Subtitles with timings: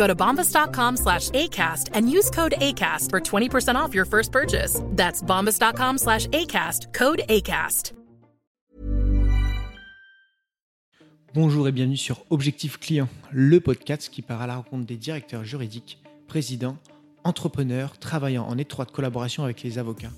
[0.00, 4.80] Go to bombas.com slash ACAST and use code ACAST for 20% off your first purchase.
[4.96, 7.92] That's bombas.com slash ACAST, code ACAST.
[11.34, 15.44] Bonjour et bienvenue sur Objectif Client, le podcast qui part à la rencontre des directeurs
[15.44, 16.78] juridiques, présidents,
[17.22, 20.12] entrepreneurs travaillant en étroite collaboration avec les avocats.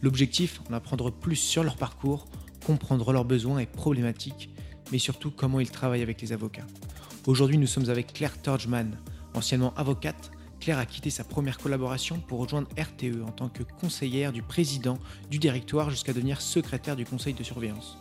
[0.00, 2.24] L'objectif, en apprendre plus sur leur parcours,
[2.64, 4.48] comprendre leurs besoins et problématiques,
[4.90, 6.66] mais surtout comment ils travaillent avec les avocats.
[7.26, 8.96] Aujourd'hui, nous sommes avec Claire Torgman.
[9.34, 14.32] Anciennement avocate, Claire a quitté sa première collaboration pour rejoindre RTE en tant que conseillère
[14.32, 14.98] du président
[15.30, 17.98] du directoire jusqu'à devenir secrétaire du conseil de surveillance.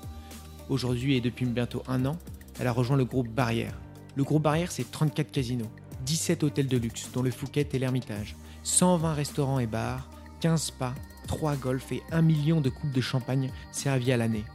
[0.70, 2.18] Aujourd'hui et depuis bientôt un an,
[2.60, 3.78] elle a rejoint le groupe Barrière.
[4.16, 5.70] Le groupe Barrière, c'est 34 casinos,
[6.06, 10.10] 17 hôtels de luxe, dont le Fouquet et l'Ermitage, 120 restaurants et bars,
[10.40, 10.94] 15 spas,
[11.28, 14.46] 3 golfs et 1 million de coupes de champagne servies à l'année.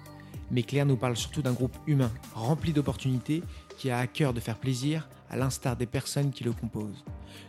[0.50, 3.42] Mais Claire nous parle surtout d'un groupe humain, rempli d'opportunités,
[3.78, 7.04] qui a à cœur de faire plaisir, à l'instar des personnes qui le composent.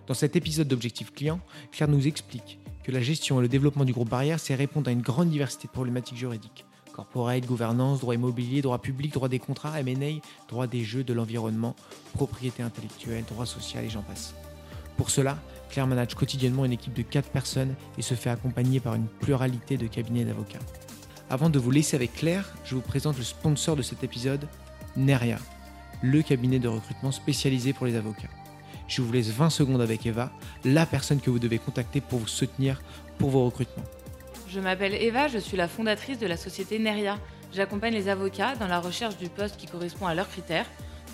[0.08, 1.40] Dans cet épisode d'Objectif Client,
[1.72, 4.92] Claire nous explique que la gestion et le développement du groupe Barrière, c'est répondre à
[4.92, 9.80] une grande diversité de problématiques juridiques corporate, gouvernance, droit immobilier, droit public, droit des contrats,
[9.82, 11.76] M&A, droit des jeux, de l'environnement,
[12.14, 14.34] propriété intellectuelle, droit social et j'en passe.
[14.96, 15.38] Pour cela,
[15.70, 19.76] Claire manage quotidiennement une équipe de 4 personnes et se fait accompagner par une pluralité
[19.76, 20.60] de cabinets d'avocats.
[21.30, 24.48] Avant de vous laisser avec Claire, je vous présente le sponsor de cet épisode,
[24.96, 25.40] Neria,
[26.04, 28.28] le cabinet de recrutement spécialisé pour les avocats.
[28.88, 30.32] Je vous laisse 20 secondes avec Eva,
[30.66, 32.82] la personne que vous devez contacter pour vous soutenir
[33.18, 33.86] pour vos recrutements.
[34.50, 37.18] Je m'appelle Eva, je suis la fondatrice de la société Neria.
[37.54, 40.66] J'accompagne les avocats dans la recherche du poste qui correspond à leurs critères.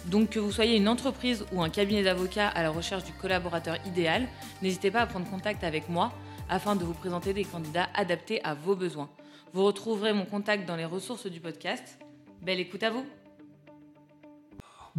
[0.07, 3.77] Donc que vous soyez une entreprise ou un cabinet d'avocats à la recherche du collaborateur
[3.85, 4.27] idéal,
[4.61, 6.11] n'hésitez pas à prendre contact avec moi
[6.49, 9.09] afin de vous présenter des candidats adaptés à vos besoins.
[9.53, 11.99] Vous retrouverez mon contact dans les ressources du podcast.
[12.41, 13.05] Belle écoute à vous.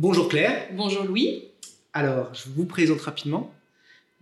[0.01, 0.67] Bonjour Claire.
[0.73, 1.45] Bonjour Louis.
[1.93, 3.53] Alors, je vous présente rapidement.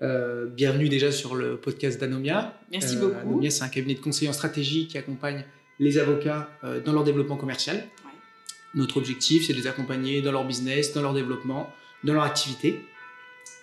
[0.03, 2.59] Euh, bienvenue déjà sur le podcast d'Anomia.
[2.73, 3.17] Merci Euh, beaucoup.
[3.21, 5.45] Anomia, c'est un cabinet de conseil en stratégie qui accompagne
[5.79, 7.77] les avocats euh, dans leur développement commercial.
[7.77, 8.11] Ouais.
[8.75, 11.73] Notre objectif, c'est de les accompagner dans leur business, dans leur développement,
[12.03, 12.81] dans leur activité.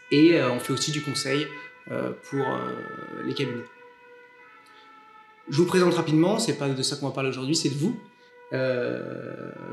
[0.10, 1.46] Et on fait aussi du conseil
[2.30, 2.46] pour
[3.26, 3.66] les cabinets.
[5.50, 8.00] Je vous présente rapidement, c'est pas de ça qu'on va parler aujourd'hui, c'est de vous.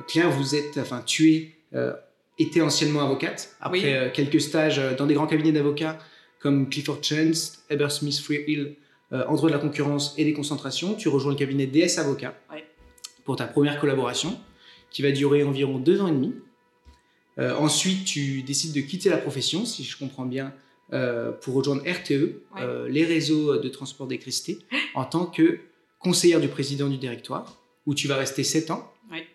[0.09, 1.55] Claire, vous êtes, enfin, tu es,
[2.39, 3.55] était anciennement avocate.
[3.61, 3.85] Après Oui.
[3.93, 5.99] euh, quelques stages euh, dans des grands cabinets d'avocats
[6.41, 8.75] comme Clifford Chance, Ebersmith Freehill,
[9.13, 12.35] euh, en droit de la concurrence et des concentrations, tu rejoins le cabinet DS Avocats
[13.25, 14.41] pour ta première collaboration
[14.91, 16.35] qui va durer environ deux ans et demi.
[17.39, 20.53] Euh, ensuite, tu décides de quitter la profession, si je comprends bien,
[20.93, 24.59] euh, pour rejoindre RTE, euh, les réseaux de transport d'électricité,
[24.95, 25.61] en tant que
[25.99, 27.57] conseillère du président du directoire,
[27.87, 29.27] où tu vas rester sept ans, Ouais.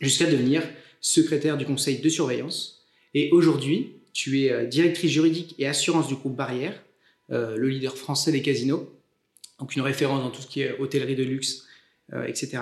[0.00, 0.62] jusqu'à devenir
[1.02, 2.86] secrétaire du conseil de surveillance.
[3.12, 6.82] Et aujourd'hui, tu es euh, directrice juridique et assurance du groupe Barrière,
[7.30, 8.90] euh, le leader français des casinos,
[9.58, 11.64] donc une référence dans tout ce qui est hôtellerie de luxe,
[12.12, 12.58] euh, etc.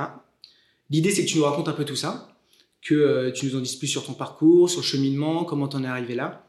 [0.90, 2.37] L'idée, c'est que tu nous racontes un peu tout ça,
[2.82, 5.76] que euh, tu nous en dises plus sur ton parcours, sur le cheminement, comment tu
[5.76, 6.46] en es arrivé là.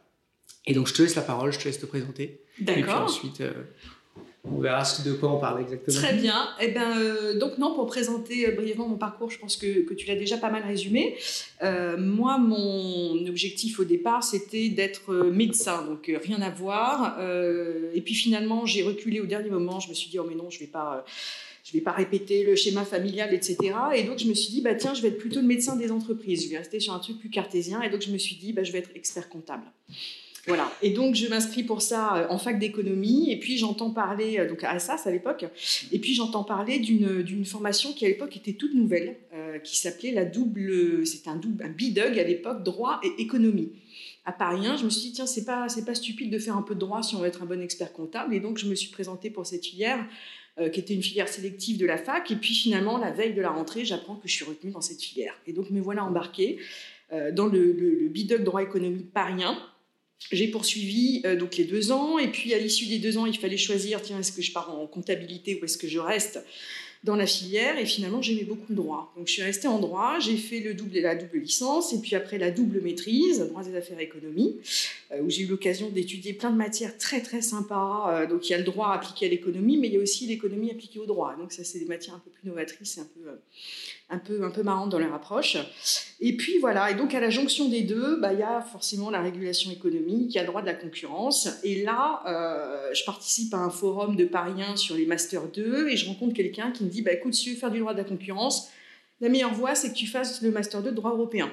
[0.65, 2.41] Et donc, je te laisse la parole, je te laisse te présenter.
[2.59, 3.03] Et puis D'accord.
[3.03, 3.41] ensuite,
[4.43, 5.97] on verra de quoi on parle exactement.
[5.97, 6.49] Très bien.
[6.59, 9.93] Eh ben, euh, donc non, pour présenter euh, brièvement mon parcours, je pense que, que
[9.93, 11.15] tu l'as déjà pas mal résumé.
[11.61, 17.19] Euh, moi, mon objectif au départ, c'était d'être médecin, donc rien à voir.
[17.93, 19.79] Et puis finalement, j'ai reculé au dernier moment.
[19.79, 21.05] Je me suis dit, oh mais non, je vais pas,
[21.73, 23.57] vais pas répéter le schéma familial, etc.
[23.95, 25.91] Et donc je me suis dit, bah tiens, je vais être plutôt le médecin des
[25.91, 26.45] entreprises.
[26.45, 27.81] Je vais rester sur un truc plus cartésien.
[27.81, 29.63] Et donc je me suis dit, bah, je vais être expert comptable.
[30.47, 30.71] Voilà.
[30.81, 33.31] Et donc, je m'inscris pour ça euh, en fac d'économie.
[33.31, 35.45] Et puis, j'entends parler, euh, donc à Assas à l'époque,
[35.91, 40.11] et puis j'entends parler d'une formation qui à l'époque était toute nouvelle, euh, qui s'appelait
[40.11, 43.71] la double, c'était un double, un bidug à l'époque, droit et économie.
[44.25, 46.55] À Paris 1, je me suis dit, tiens, c'est pas, c'est pas stupide de faire
[46.55, 48.33] un peu de droit si on veut être un bon expert comptable.
[48.33, 50.05] Et donc, je me suis présentée pour cette filière.
[50.73, 52.29] qui était une filière sélective de la fac.
[52.29, 55.01] Et puis finalement, la veille de la rentrée, j'apprends que je suis retenue dans cette
[55.01, 55.33] filière.
[55.47, 56.59] Et donc me voilà embarquée
[57.33, 59.57] dans le, le, le BIDUC droit économique parisien,
[60.31, 63.37] j'ai poursuivi euh, donc les deux ans, et puis à l'issue des deux ans, il
[63.37, 66.39] fallait choisir tiens, est-ce que je pars en comptabilité ou est-ce que je reste
[67.03, 69.11] dans la filière et finalement j'aimais beaucoup le droit.
[69.17, 71.99] Donc je suis restée en droit, j'ai fait le double et la double licence et
[71.99, 74.57] puis après la double maîtrise, droit des affaires et économie,
[75.19, 78.13] où j'ai eu l'occasion d'étudier plein de matières très très sympas.
[78.13, 80.27] Euh, donc il y a le droit appliqué à l'économie, mais il y a aussi
[80.27, 81.35] l'économie appliquée au droit.
[81.37, 83.29] Donc ça c'est des matières un peu plus novatrices un peu
[84.09, 85.57] un peu, un peu marrante dans leur approche.
[86.19, 89.09] Et puis voilà, et donc à la jonction des deux, bah, il y a forcément
[89.09, 91.49] la régulation économique, il y a le droit de la concurrence.
[91.63, 95.95] Et là, euh, je participe à un forum de Pariens sur les Masters 2 et
[95.95, 97.99] je rencontre quelqu'un qui me dit bah, écoute, si tu veux faire du droit de
[97.99, 98.69] la concurrence,
[99.21, 101.51] la meilleure voie, c'est que tu fasses le Master 2 de droit européen.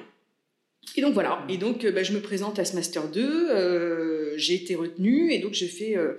[0.95, 4.55] Et donc voilà, et donc bah, je me présente à ce Master 2, euh, j'ai
[4.55, 6.15] été retenue et donc j'ai fait euh,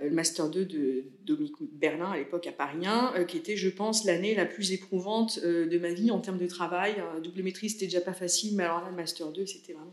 [0.00, 3.56] euh, le Master 2 de Dominique Berlin à l'époque à Paris 1, euh, qui était,
[3.56, 6.94] je pense, l'année la plus éprouvante euh, de ma vie en termes de travail.
[7.22, 9.92] double maîtrise, c'était déjà pas facile, mais alors là, le Master 2, c'était vraiment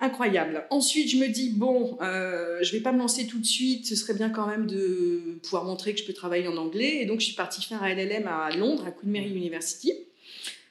[0.00, 0.66] incroyable.
[0.70, 3.96] Ensuite, je me dis, bon, euh, je vais pas me lancer tout de suite, ce
[3.96, 6.98] serait bien quand même de pouvoir montrer que je peux travailler en anglais.
[7.00, 9.92] Et donc, je suis partie faire un LLM à Londres, à Queen Mary University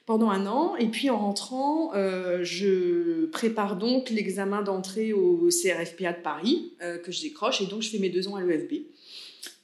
[0.06, 0.76] pendant un an.
[0.76, 6.98] Et puis en rentrant, euh, je prépare donc l'examen d'entrée au CRFPA de Paris, euh,
[6.98, 8.84] que je décroche, et donc je fais mes deux ans à l'EFB,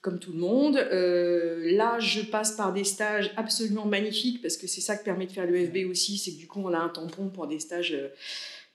[0.00, 0.76] comme tout le monde.
[0.76, 5.26] Euh, là, je passe par des stages absolument magnifiques, parce que c'est ça que permet
[5.26, 7.96] de faire l'EFB aussi, c'est que du coup, on a un tampon pour des stages.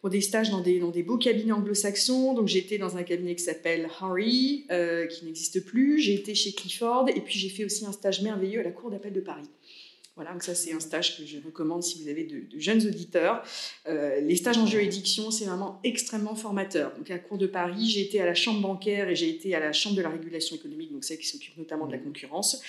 [0.01, 2.35] pour des stages dans des, dans des beaux cabinets anglo-saxons.
[2.35, 4.67] Donc, j'étais dans un cabinet qui s'appelle Harry,
[5.09, 5.97] qui n'existe plus.
[5.99, 7.09] J'ai été chez Clifford.
[7.09, 9.49] Et puis, j'ai fait aussi un stage merveilleux à la Cour d'appel de Paris.
[10.15, 13.43] Voilà, donc ça c'est un stage que je recommande si vous avez de, jeunes auditeurs.
[13.87, 16.93] Euh, les stages en juridiction, c'est vraiment extrêmement formateur.
[16.97, 19.59] Donc à Cour de Paris, j'ai été à la chambre bancaire et j'ai été à
[19.59, 22.61] la chambre de la régulation économique, donc celle qui s'occupe notamment de la concurrence.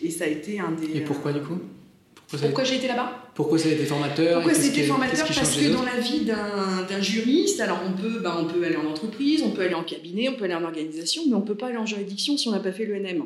[0.00, 0.98] Et ça a été un des...
[0.98, 1.58] Et pourquoi du coup?
[2.40, 3.30] Pourquoi, j'ai été là-bas?
[3.34, 4.40] Pourquoi ça a été formateur?
[4.40, 5.26] Pourquoi c'était formateur?
[5.26, 8.86] Parce que dans la vie d'un juriste, alors on peut, bah, on peut aller en
[8.86, 11.56] entreprise, on peut aller en cabinet, on peut aller en organisation, mais on ne peut
[11.56, 13.24] pas aller en juridiction si on n'a pas fait l'ENM.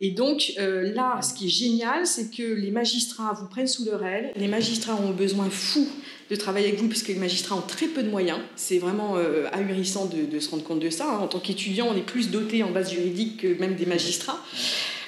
[0.00, 3.84] Et donc euh, là, ce qui est génial, c'est que les magistrats vous prennent sous
[3.84, 4.32] leur aile.
[4.36, 5.86] Les magistrats ont besoin fou
[6.30, 8.38] de travailler avec vous, puisque les magistrats ont très peu de moyens.
[8.56, 11.06] C'est vraiment euh, ahurissant de, se rendre compte de ça.
[11.18, 14.40] En tant qu'étudiant, on est plus doté en base juridique que même des magistrats.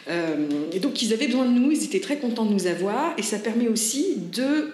[0.09, 3.13] Euh, et donc ils avaient besoin de nous, ils étaient très contents de nous avoir,
[3.19, 4.73] et ça permet aussi de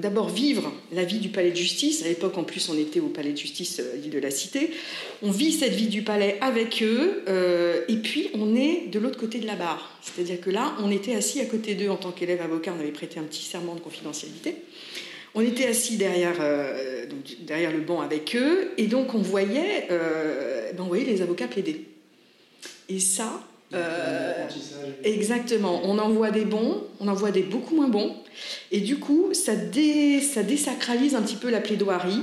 [0.00, 2.02] d'abord vivre la vie du palais de justice.
[2.02, 4.70] À l'époque, en plus, on était au palais de justice euh, de la Cité.
[5.22, 7.22] On vit cette vie du palais avec eux,
[7.88, 9.98] et puis on est de l'autre côté de la barre.
[10.02, 12.90] C'est-à-dire que là, on était assis à côté d'eux en tant qu'élève avocat, on avait
[12.90, 14.56] prêté un petit serment de confidentialité.
[15.34, 16.36] On était assis derrière,
[17.08, 21.48] donc, derrière le banc avec eux, et donc on voyait, ben, on voyait les avocats
[21.48, 21.84] plaider.
[22.88, 23.40] Et ça,
[23.74, 24.48] euh,
[25.04, 25.80] exactement.
[25.84, 28.16] On en voit des bons, on en voit des beaucoup moins bons.
[28.72, 32.22] Et du coup, ça, ça désacralise un petit peu la plaidoirie.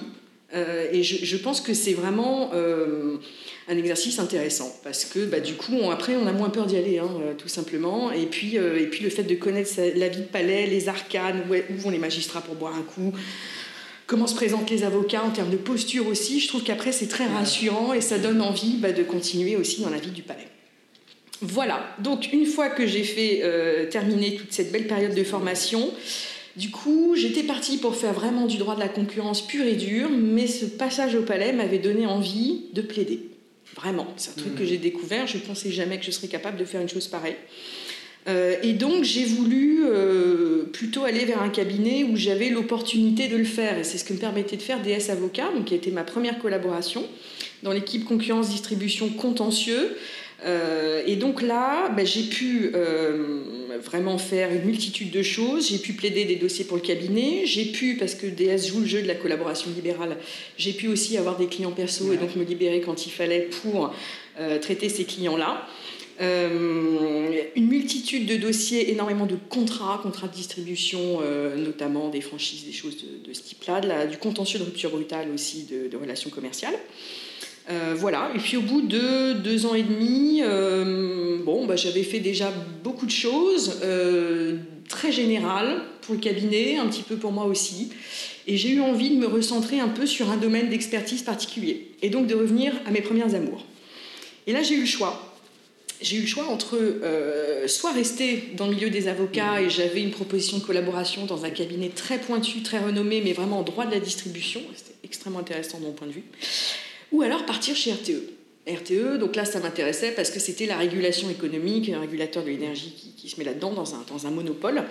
[0.53, 3.17] Euh, et je, pense que c'est vraiment euh,
[3.67, 6.99] un exercice intéressant parce que bah, du coup, après, on a moins peur d'y aller,
[6.99, 8.11] hein, tout simplement.
[8.11, 11.81] Et puis, et puis, le fait de connaître la vie de palais, les arcanes, où,
[11.81, 13.13] vont les magistrats pour boire un coup
[14.05, 16.39] comment se présentent les avocats en termes de posture aussi.
[16.39, 19.89] Je trouve qu'après, c'est très rassurant et ça donne envie bah, de continuer aussi dans
[19.89, 20.47] la vie du palais.
[21.41, 25.91] Voilà, donc une fois que j'ai fait euh, terminer toute cette belle période de formation,
[26.55, 30.09] du coup, j'étais partie pour faire vraiment du droit de la concurrence pur et dur,
[30.09, 33.29] mais ce passage au palais m'avait donné envie de plaider.
[33.75, 34.67] Vraiment, c'est un truc que mmh.
[34.67, 37.35] j'ai découvert, je ne pensais jamais que je serais capable de faire une chose pareille.
[38.27, 43.37] Euh, et donc j'ai voulu euh, plutôt aller vers un cabinet où j'avais l'opportunité de
[43.37, 43.77] le faire.
[43.77, 46.03] Et c'est ce que me permettait de faire DS Avocat, donc qui a été ma
[46.03, 47.05] première collaboration
[47.63, 49.95] dans l'équipe concurrence distribution contentieux.
[50.45, 53.39] Euh, et donc là, ben, j'ai pu euh,
[53.83, 55.69] vraiment faire une multitude de choses.
[55.69, 57.45] J'ai pu plaider des dossiers pour le cabinet.
[57.45, 60.17] J'ai pu, parce que DS joue le jeu de la collaboration libérale,
[60.57, 63.93] j'ai pu aussi avoir des clients perso et donc me libérer quand il fallait pour
[64.39, 65.67] euh, traiter ces clients-là.
[66.19, 71.21] une multitude de dossiers, énormément de contrats, contrats de distribution,
[71.55, 75.87] notamment des franchises, des choses de, ce type-là, du contentieux de rupture brutale aussi de,
[75.87, 76.77] de relations commerciales.
[77.95, 80.41] Voilà, et puis au bout de deux ans et demi,
[81.43, 82.51] bon, bah, j'avais fait déjà
[82.83, 83.81] beaucoup de choses,
[84.87, 87.91] très générales pour le cabinet, un petit peu pour moi aussi.
[88.47, 92.09] Et j'ai eu envie de me recentrer un peu sur un domaine d'expertise particulier, et
[92.09, 93.65] donc de revenir à mes premières amours.
[94.47, 95.27] Et là, j'ai eu le choix
[96.01, 100.01] j'ai eu le choix entre euh, soit rester dans le milieu des avocats et j'avais
[100.01, 103.85] une proposition de collaboration dans un cabinet très pointu, très renommé, mais vraiment en droit
[103.85, 106.23] de la distribution, c'était extrêmement intéressant de mon point de vue,
[107.11, 108.33] ou alors partir chez RTE.
[108.67, 112.93] RTE, donc là ça m'intéressait parce que c'était la régulation économique, un régulateur de l'énergie
[113.17, 114.83] qui, se met là-dedans dans un monopole.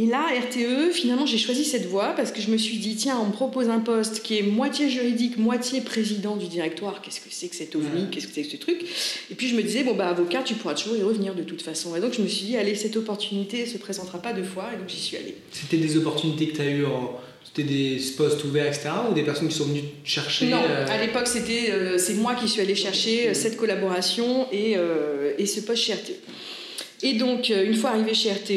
[0.00, 3.18] Et là, RTE, finalement, j'ai choisi cette voie parce que je me suis dit, tiens,
[3.20, 7.02] on me propose un poste qui est moitié juridique, moitié président du directoire.
[7.02, 8.06] Qu'est-ce que c'est que cet ovni?
[8.08, 8.84] Qu'est-ce que c'est que ce truc?
[9.28, 11.62] Et puis je me disais, bon, bah, avocat, tu pourras toujours y revenir de toute
[11.62, 11.96] façon.
[11.96, 14.70] Et donc je me suis dit, allez, cette opportunité ne se présentera pas deux fois.
[14.72, 15.34] Et donc j'y suis allée.
[15.50, 16.84] C'était des opportunités que tu as eues
[17.44, 18.90] C'était des postes ouverts, etc.
[19.10, 22.36] Ou des personnes qui sont venues chercher Non, euh, à l'époque, c'était, euh, c'est moi
[22.36, 24.76] qui suis allée chercher euh, cette collaboration et,
[25.38, 26.12] et ce poste chez RTE.
[27.02, 28.50] Et donc, euh, une fois arrivé chez RTE,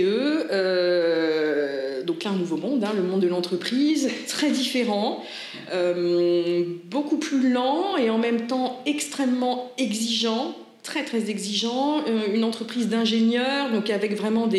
[0.52, 5.24] euh, donc là, un nouveau monde, hein, le monde de l'entreprise, très différent,
[5.74, 12.88] euh, beaucoup plus lent et en même temps extrêmement exigeant, très très exigeant, une entreprise
[12.88, 14.50] d'ingénieurs, donc avec vraiment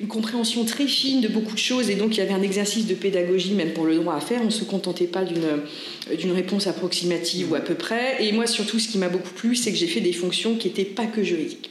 [0.00, 2.86] une compréhension très fine de beaucoup de choses et donc il y avait un exercice
[2.86, 4.40] de pédagogie même pour le droit à faire.
[4.42, 8.16] On ne se contentait pas d'une réponse approximative ou à peu près.
[8.18, 10.66] Et moi surtout ce qui m'a beaucoup plu c'est que j'ai fait des fonctions qui
[10.66, 11.70] n'étaient pas que juridiques.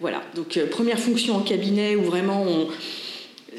[0.00, 2.46] Voilà, donc euh, première fonction en cabinet où vraiment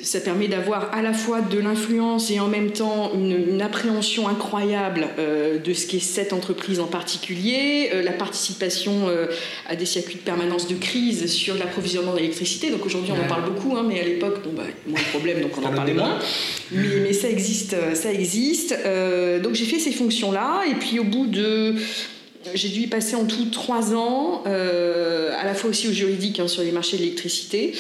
[0.03, 5.07] ça permet d'avoir à la fois de l'influence et en même temps une, appréhension incroyable
[5.17, 9.09] euh, de ce qu'est cette entreprise en particulier, euh, la participation
[9.67, 12.69] à des circuits de permanence de crise sur l'approvisionnement d'électricité.
[12.69, 15.41] Donc aujourd'hui on en parle beaucoup, hein, mais à l'époque, bon, bah, moins de problème,
[15.41, 16.19] donc on en parlait moins.
[16.71, 18.77] Mais, mais, ça existe, ça existe.
[19.41, 21.75] donc j'ai fait ces fonctions-là, et puis au bout de
[22.53, 26.39] j'ai dû y passer en tout trois ans, euh, à la fois aussi au juridique
[26.39, 27.73] hein, sur les marchés de l'électricité.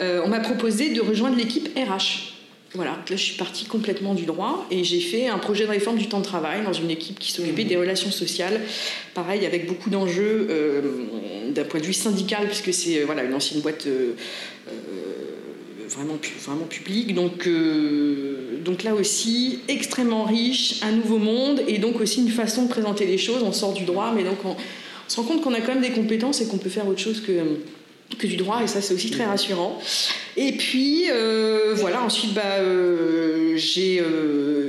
[0.00, 2.34] Euh, on m'a proposé de rejoindre l'équipe RH.
[2.74, 5.98] Voilà, là je suis partie complètement du droit et j'ai fait un projet de réforme
[5.98, 8.60] du temps de travail dans une équipe qui s'occupait des relations sociales,
[9.12, 10.80] pareil avec beaucoup d'enjeux euh,
[11.52, 13.88] d'un point de vue syndical puisque c'est voilà une ancienne boîte
[15.88, 17.12] vraiment, vraiment publique.
[17.12, 17.48] Donc,
[18.64, 23.06] donc là aussi, extrêmement riche, un nouveau monde et donc aussi une façon de présenter
[23.06, 23.42] les choses.
[23.42, 24.56] On sort du droit, mais donc on,
[25.08, 27.20] se rend compte qu'on a quand même des compétences et qu'on peut faire autre chose
[27.20, 27.32] que,
[28.16, 29.80] que du droit et ça c'est aussi très rassurant.
[30.36, 34.02] Et puis euh, voilà, ensuite bah, euh, j'ai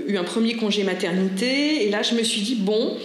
[0.08, 2.98] eu un premier congé maternité et là je me suis dit bon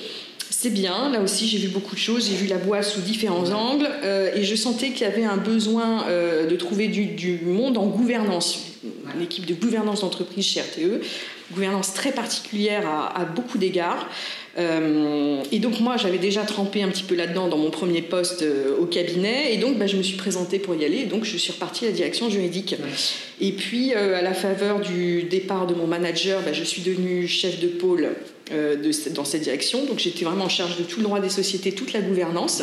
[0.59, 1.11] c'est bien.
[1.11, 2.29] Là aussi, j'ai vu beaucoup de choses.
[2.31, 5.37] J'ai vu la boîte sous différents angles euh, et je sentais qu'il y avait un
[5.37, 8.76] besoin euh, de trouver du, monde en gouvernance.
[9.15, 11.03] Une équipe de gouvernance d'entreprise chez RTE,
[11.53, 14.09] gouvernance très particulière à, beaucoup d'égards.
[14.59, 18.45] Euh, et donc moi, j'avais déjà trempé un petit peu là-dedans dans mon premier poste
[18.81, 21.37] au cabinet, et donc bah, je me suis présentée pour y aller, et donc je
[21.37, 22.77] suis repartie à la direction juridique.
[23.41, 27.61] Et puis, à la faveur du départ de mon manager, bah, je suis devenue chef
[27.61, 28.11] de pôle
[28.53, 28.77] euh,
[29.11, 29.85] dans cette direction.
[29.87, 32.63] Donc j'étais vraiment en charge de tout le droit des sociétés, toute la gouvernance.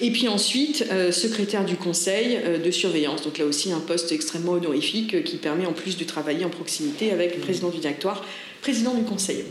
[0.00, 3.22] Et puis ensuite, euh, secrétaire du conseil euh, de surveillance.
[3.22, 7.10] Donc là aussi, un poste extrêmement honorifique qui permet en plus de travailler en proximité
[7.10, 8.24] avec le président du directoire,
[8.62, 9.44] président du conseil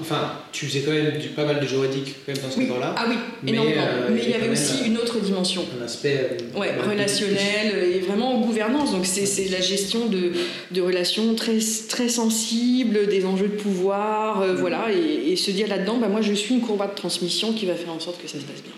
[0.00, 2.68] enfin, tu faisais quand même du, pas mal de juridique quand même dans ce oui.
[2.80, 5.64] là Ah oui, mais, euh, mais il y avait aussi une autre dimension.
[5.78, 8.92] Un aspect euh, ouais, relationnel et vraiment en gouvernance.
[8.92, 10.32] Donc c'est la gestion de,
[10.70, 14.86] de, relations très, très sensibles, des enjeux de pouvoir, euh, voilà.
[14.90, 17.92] Et, se dire là-dedans, bah, moi je suis une courbe de transmission qui va faire
[17.92, 18.72] en sorte que ça se passe bien.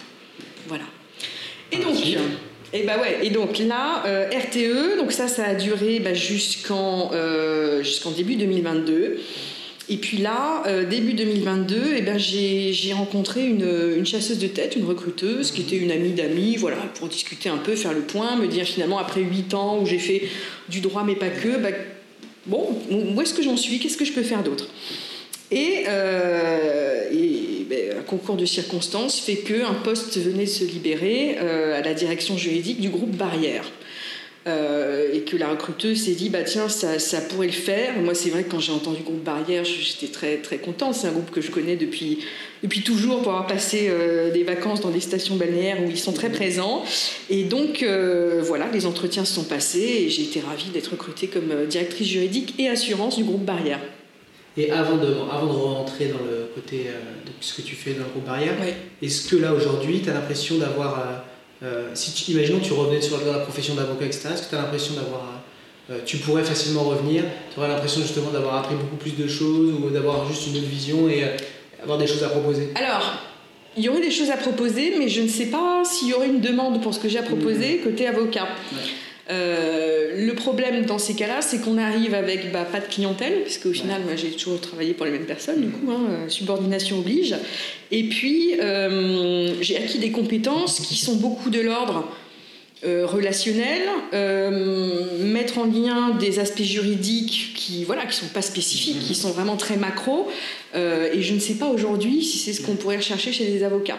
[0.66, 0.84] Voilà.
[1.72, 1.94] Et donc.
[2.76, 4.02] Et bah ouais, et donc là,
[4.32, 7.12] RTE, donc ça, ça a duré bah, jusqu'en
[7.82, 9.20] jusqu'en début 2022.
[9.90, 14.86] Et puis là, euh, début 2022, eh ben, j'ai rencontré une, chasseuse de tête, une
[14.86, 18.46] recruteuse, qui était une amie d'amis, voilà, pour discuter un peu, faire le point, me
[18.46, 20.22] dire finalement, après 8 ans où j'ai fait
[20.68, 21.68] du droit mais pas que, bah,
[22.46, 23.78] bon, où est-ce que j'en suis?
[23.78, 24.68] Qu'est-ce que je peux faire d'autre?
[25.50, 27.10] Et, euh,
[27.68, 32.36] ben, un concours de circonstances fait qu'un poste venait se libérer euh, à la direction
[32.36, 33.64] juridique du groupe Barrière.
[34.46, 37.98] Euh, et que la recruteuse s'est dit bah tiens ça, ça, pourrait le faire.
[37.98, 40.94] Moi c'est vrai que quand j'ai entendu groupe barrière j'étais très très contente.
[40.94, 42.18] C'est un groupe que je connais depuis
[42.62, 46.12] depuis toujours pour avoir passé euh, des vacances dans des stations balnéaires où ils sont
[46.12, 46.84] très présents.
[47.30, 51.28] Et donc euh, voilà les entretiens se sont passés et j'ai été ravie d'être recrutée
[51.28, 53.80] comme directrice juridique et assurance du groupe barrière.
[54.58, 56.84] Et avant de, avant de rentrer dans le côté
[57.24, 58.54] de ce que tu fais dans le groupe barrière
[59.02, 61.24] est-ce que là aujourd'hui tu as l'impression d'avoir
[61.64, 64.54] euh, si tu, imaginons que tu revenais sur la profession d'avocat, etc., est-ce que tu
[64.54, 65.22] as l'impression d'avoir.
[65.90, 69.72] Euh, tu pourrais facilement revenir, tu aurais l'impression justement d'avoir appris beaucoup plus de choses
[69.72, 71.36] ou d'avoir juste une autre vision et euh,
[71.82, 72.70] avoir des choses à proposer?
[72.74, 73.18] Alors,
[73.76, 76.28] il y aurait des choses à proposer, mais je ne sais pas s'il y aurait
[76.28, 78.48] une demande pour ce que j'ai à proposer côté avocat.
[79.30, 83.58] Euh, le problème dans ces cas-là, c'est qu'on arrive avec bah, pas de clientèle, parce
[83.58, 86.98] qu'au final, moi, j'ai toujours travaillé pour les mêmes personnes, du coup, hein, euh, subordination
[86.98, 87.34] oblige.
[87.90, 92.08] Et puis, euh, j'ai acquis des compétences qui sont beaucoup de l'ordre
[92.86, 93.80] relationnel,
[95.22, 99.56] mettre en lien des aspects juridiques qui voilà qui sont pas spécifiques, qui sont vraiment
[99.56, 100.28] très macro.
[100.74, 103.96] et je ne sais pas aujourd'hui si c'est ce qu'on pourrait rechercher chez les avocats.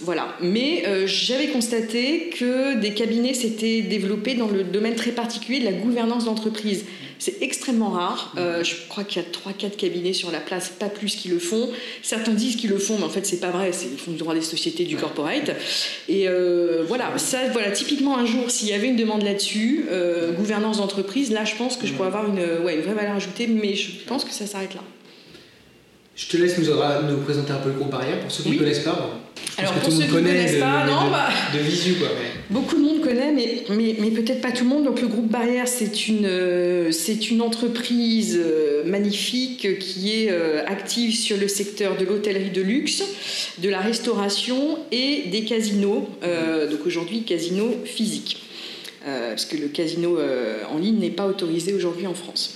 [0.00, 0.36] Voilà.
[0.42, 5.64] Mais euh, j'avais constaté que des cabinets s'étaient développés dans le domaine très particulier de
[5.64, 6.84] la gouvernance d'entreprise.
[7.18, 8.34] C'est extrêmement rare.
[8.36, 11.38] Euh, je crois qu'il y a 3-4 cabinets sur la place, pas plus qui le
[11.38, 11.70] font.
[12.02, 13.70] Certains disent qu'ils le font, mais en fait, c'est pas vrai.
[13.90, 15.52] Ils font du droit des sociétés, du corporate.
[16.10, 19.86] Et euh, voilà, ça, voilà, typiquement, un jour, s'il y avait une demande là-dessus,
[20.36, 23.46] gouvernance d'entreprise, là, je pense que je pourrais avoir une, ouais, une vraie valeur ajoutée,
[23.46, 24.82] mais je pense que ça s'arrête là.
[26.16, 28.58] Je te laisse nous, nous, présenter un peu le groupe Barrière pour ceux qui ne
[28.58, 29.20] connaissent pas.
[29.58, 32.08] Alors pour ceux qui ne connaissent pas, non, bah, de, visu quoi.
[32.48, 34.84] Beaucoup de monde connaît, mais, mais, peut-être pas tout le monde.
[34.84, 40.64] Donc le groupe Barrière, c'est une, euh, c'est une entreprise euh, magnifique qui est euh,
[40.66, 43.02] active sur le secteur de l'hôtellerie de luxe,
[43.58, 46.08] de la restauration et des casinos.
[46.22, 48.42] donc aujourd'hui, casinos physiques,
[49.04, 50.18] parce que le casino
[50.70, 52.55] en ligne n'est pas autorisé aujourd'hui en France.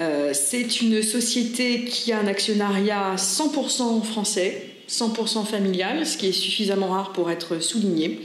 [0.00, 6.32] Euh, c'est une société qui a un actionnariat 100% français, 100% familial, ce qui est
[6.32, 8.20] suffisamment rare pour être souligné.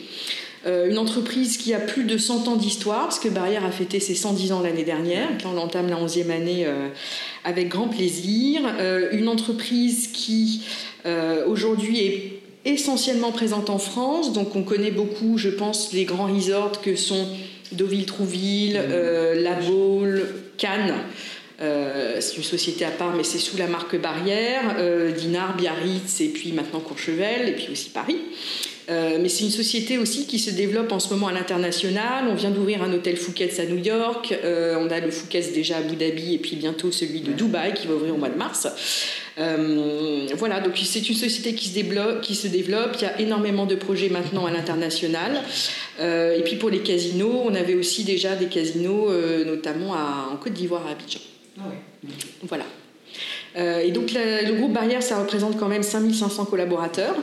[0.65, 3.99] Euh, une entreprise qui a plus de 100 ans d'histoire, parce que Barrière a fêté
[3.99, 6.89] ses 110 ans l'année dernière, on entame la 11e année euh,
[7.43, 8.61] avec grand plaisir.
[9.11, 10.61] une entreprise qui
[11.47, 16.81] aujourd'hui est essentiellement présente en France, donc on connaît beaucoup, je pense, les grands resorts
[16.81, 17.27] que sont
[17.73, 18.79] Deauville-Trouville,
[19.35, 20.25] La Baule,
[20.57, 20.93] Cannes.
[21.61, 26.21] Euh, c'est une société à part, mais c'est sous la marque Barrière, euh, Dinard, Biarritz
[26.21, 28.17] et puis maintenant Courchevel et puis aussi Paris.
[28.89, 32.25] Euh, mais c'est une société aussi qui se développe en ce moment à l'international.
[32.29, 34.33] On vient d'ouvrir un hôtel Fouquet's à New York.
[34.43, 37.87] on a le Fouquet's déjà à Abu Dhabi et puis bientôt celui de Dubaï qui
[37.87, 38.67] va ouvrir au mois de mars.
[39.37, 42.97] voilà, donc c'est une société qui se, développe, qui se développe.
[42.99, 45.41] Il y a énormément de projets maintenant à l'international.
[46.01, 49.09] et puis pour les casinos, on avait aussi déjà des casinos,
[49.45, 51.21] notamment en Côte d'Ivoire à Abidjan.
[51.59, 51.63] Ah
[52.43, 52.65] voilà.
[53.55, 57.15] Euh, et donc le groupe Barrière, ça représente quand même 5500 collaborateurs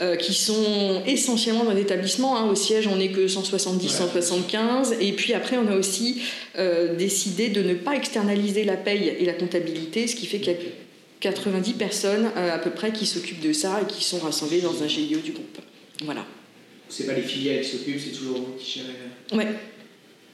[0.00, 2.36] euh, qui sont essentiellement dans l'établissement.
[2.36, 2.48] Hein.
[2.50, 4.96] Au siège, on n'est que 170, 175.
[5.00, 6.22] Et puis après, on a aussi
[6.58, 10.52] euh, décidé de ne pas externaliser la paye et la comptabilité, ce qui fait qu'il
[10.52, 10.58] y a
[11.20, 14.88] 90 personnes à peu près qui s'occupent de ça et qui sont rassemblées dans un
[14.88, 15.58] GIE du groupe.
[16.04, 16.24] Voilà.
[16.88, 19.38] C'est pas les filiales qui s'occupent, c'est toujours vous qui gérez.
[19.38, 19.52] Ouais.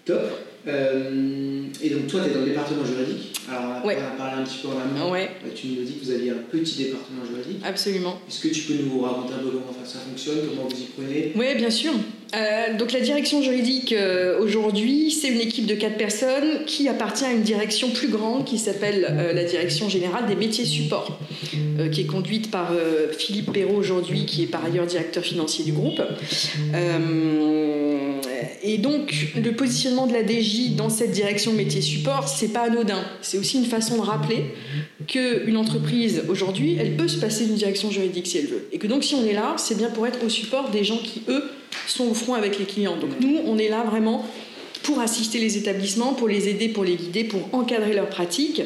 [0.05, 0.56] Top.
[0.67, 3.41] Euh, et donc toi, tu es dans le département juridique.
[3.49, 5.13] Alors on a parlé un petit peu en amont.
[5.13, 5.31] Ouais.
[5.45, 7.63] Euh, tu nous dis que vous aviez un petit département juridique.
[7.65, 8.21] Absolument.
[8.29, 11.33] Est-ce que tu peux nous raconter un peu comment ça fonctionne, comment vous y prenez?
[11.37, 11.93] Oui, bien sûr.
[12.35, 13.95] Euh, donc la direction juridique
[14.41, 18.59] aujourd'hui, c'est une équipe de quatre personnes qui appartient à une direction plus grande qui
[18.59, 21.19] s'appelle la direction générale des métiers supports,
[21.93, 22.73] qui est conduite par
[23.17, 26.03] Philippe Perrault aujourd'hui, qui est par ailleurs directeur financier du groupe.
[28.63, 33.05] et donc le positionnement de la DG dans cette direction métier support, c'est pas anodin.
[33.23, 34.45] C'est aussi une façon de rappeler
[35.07, 38.69] qu'une entreprise aujourd'hui, elle peut se passer d'une direction juridique si elle veut.
[38.73, 40.99] Et que donc si on est là, c'est bien pour être au support des gens
[40.99, 41.45] qui, eux,
[41.87, 42.97] sont au front avec les clients.
[42.97, 44.27] Donc nous, on est là vraiment
[44.83, 48.63] pour assister les établissements, pour les aider, pour les guider, pour encadrer leurs pratiques.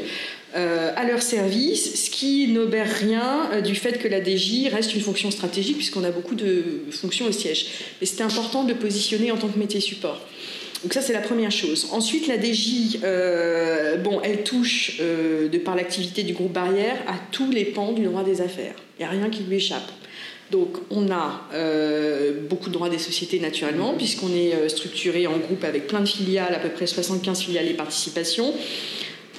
[0.56, 4.94] Euh, à leur service, ce qui n'obère rien euh, du fait que la DJ reste
[4.94, 7.66] une fonction stratégique puisqu'on a beaucoup de fonctions au siège.
[8.02, 10.20] Et c'est important de positionner en tant que métier support.
[10.82, 11.88] Donc ça, c'est la première chose.
[11.92, 17.50] Ensuite, la DJ, euh, bon, elle touche, de par l'activité du groupe Barrière, à tous
[17.50, 18.74] les pans du droit des affaires.
[18.98, 19.92] Il n'y a rien qui lui échappe.
[20.50, 25.64] Donc, on a euh, beaucoup de droits des sociétés naturellement, puisqu'on est structuré en groupe
[25.64, 28.52] avec plein de filiales, à peu près 75 filiales et participations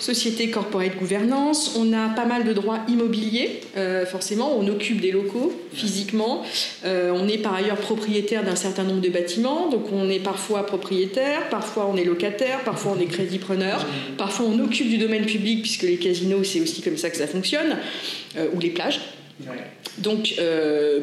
[0.01, 1.75] société corporate gouvernance.
[1.77, 4.57] On a pas mal de droits immobiliers, euh, forcément.
[4.57, 6.43] On occupe des locaux physiquement.
[6.83, 9.69] Euh, on est par ailleurs propriétaire d'un certain nombre de bâtiments.
[9.69, 13.85] Donc on est parfois propriétaire, parfois on est locataire, parfois on est crédit-preneur,
[14.17, 17.27] parfois on occupe du domaine public, puisque les casinos, c'est aussi comme ça que ça
[17.27, 17.77] fonctionne,
[18.37, 18.99] euh, ou les plages.
[19.97, 20.33] Donc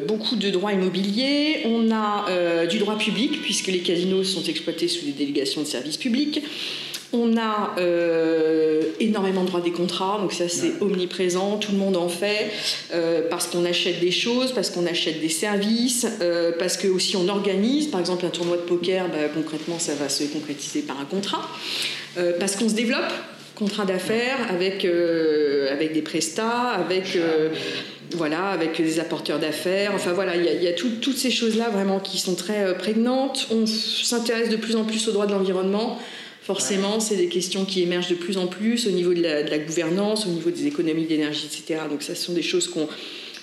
[0.07, 5.05] beaucoup de droits immobiliers, on a du droit public puisque les casinos sont exploités sous
[5.05, 6.41] des délégations de services publics.
[7.11, 11.97] On a euh, énormément de droits des contrats, donc ça c'est omniprésent, tout le monde
[11.97, 12.51] en fait,
[12.93, 17.15] euh, parce qu'on achète des choses, parce qu'on achète des services, euh, parce que aussi
[17.17, 20.99] on organise, par exemple un tournoi de poker, bah, concrètement ça va se concrétiser par
[20.99, 21.49] un contrat,
[22.39, 23.11] parce qu'on se développe,
[23.55, 27.17] contrat d'affaires avec, avec des prestats, avec
[28.15, 29.91] voilà, avec des apporteurs d'affaires.
[29.93, 33.47] Enfin voilà, il y a, toutes ces choses-là vraiment qui sont très prégnantes.
[33.51, 35.99] On s'intéresse de plus en plus aux droits de l'environnement.
[36.41, 40.25] Forcément, c'est des questions qui émergent de plus en plus au niveau de la, gouvernance,
[40.25, 41.81] au niveau des économies d'énergie, etc.
[41.89, 42.87] Donc ça, ce sont des choses qu'on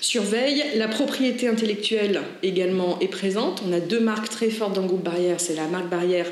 [0.00, 0.64] surveille.
[0.74, 3.62] La propriété intellectuelle également est présente.
[3.64, 6.26] On a deux marques très fortes dans le groupe Barrière, c'est la marque Barrière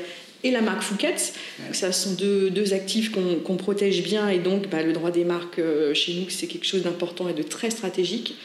[0.45, 1.15] et la marque Fouquet.
[1.71, 5.57] ça sont deux, deux actifs qu'on protège bien et donc bah, le droit des marques
[5.57, 8.35] euh, chez nous c'est quelque chose d'important et de très stratégique.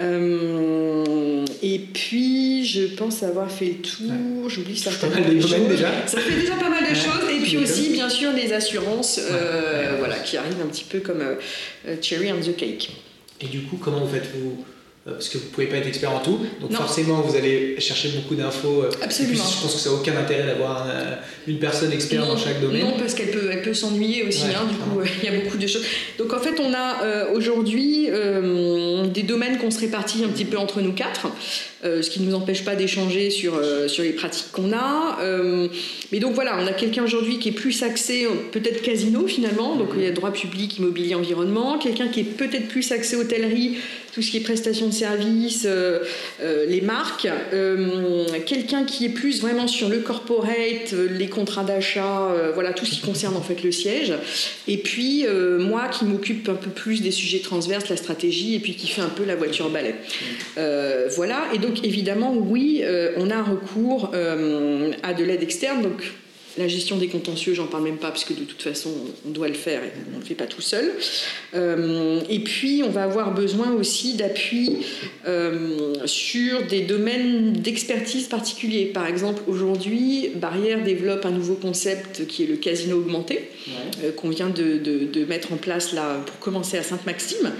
[0.00, 5.68] Euh, et puis je pense avoir fait le tour, j'oublie certaines choses.
[5.68, 5.90] Déjà.
[6.06, 9.94] Ça fait déjà pas mal de choses et puis aussi bien sûr les assurances euh,
[9.98, 11.22] voilà, qui arrivent un petit peu comme
[12.02, 12.90] cherry on the cake.
[13.40, 14.64] Et du coup comment vous faites-vous?
[15.04, 16.38] Parce que vous ne pouvez pas être expert en tout.
[16.60, 18.82] Donc forcément, vous allez chercher beaucoup d'infos.
[18.84, 19.34] Euh, Absolument.
[19.34, 20.86] Et puis, je pense que ça n'a aucun intérêt d'avoir
[21.46, 22.82] une personne experte dans chaque domaine.
[22.82, 24.44] Non, parce qu'elle peut, elle peut s'ennuyer aussi.
[24.44, 25.84] hein, du coup, il y a beaucoup de choses.
[26.18, 28.08] Donc en fait, on a euh, aujourd'hui
[29.14, 31.28] des domaines qu'on se répartit un petit peu entre nous quatre.
[31.82, 35.18] ce qui ne nous empêche pas d'échanger sur, sur les pratiques qu'on a.
[36.12, 39.90] mais donc voilà, on a quelqu'un aujourd'hui qui est plus axé, peut-être casino finalement, donc
[39.96, 41.78] il y a droit public, immobilier, environnement.
[41.78, 43.76] Quelqu'un qui est peut-être plus axé hôtellerie,
[44.18, 46.00] tout ce qui est prestations de services, euh,
[46.42, 47.28] euh, les marques.
[47.52, 52.90] Euh, quelqu'un qui est plus vraiment sur le corporate, les contrats d'achat, voilà tout ce
[52.90, 54.12] qui concerne en fait le siège.
[54.66, 55.24] Et puis
[55.60, 59.02] moi qui m'occupe un peu plus des sujets transverses, la stratégie, et puis qui fait
[59.02, 59.94] un peu la voiture balai.
[61.14, 61.44] voilà.
[61.54, 62.82] Et donc évidemment, oui,
[63.16, 65.82] on a recours à de l'aide externe.
[65.82, 66.02] Donc
[66.58, 68.90] la gestion des contentieux, j'en parle même pas, parce que de toute façon,
[69.26, 70.92] on doit le faire et on ne le fait pas tout seul.
[71.54, 74.78] Euh, et puis, on va avoir besoin aussi d'appui
[75.26, 78.86] euh, sur des domaines d'expertise particuliers.
[78.86, 83.50] Par exemple, aujourd'hui, Barrière développe un nouveau concept qui est le casino augmenté,
[84.02, 87.52] euh, qu'on vient de, mettre en place là pour commencer à Sainte-Maxime.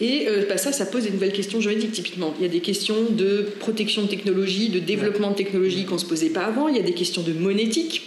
[0.00, 2.34] Et bah, ça, ça pose des nouvelles questions juridiques, typiquement.
[2.38, 6.00] Il y a des questions de protection de technologie, de développement de technologie qu'on ne
[6.00, 6.66] se posait pas avant.
[6.66, 8.02] Il y a des questions de monétique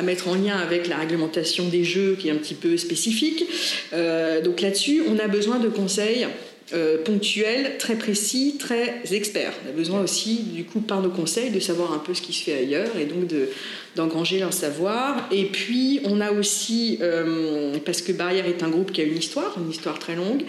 [0.00, 3.44] à mettre en lien avec la réglementation des jeux qui est un petit peu spécifique.
[3.92, 6.26] Euh, donc là-dessus, on a besoin de conseils
[6.72, 9.52] euh, ponctuels, très précis, très experts.
[9.66, 12.32] On a besoin aussi, du coup, par nos conseils, de savoir un peu ce qui
[12.32, 13.50] se fait ailleurs et donc de,
[13.94, 15.28] d'engranger leur savoir.
[15.30, 19.18] Et puis, on a aussi, euh, parce que Barrière est un groupe qui a une
[19.18, 20.44] histoire, une histoire très longue,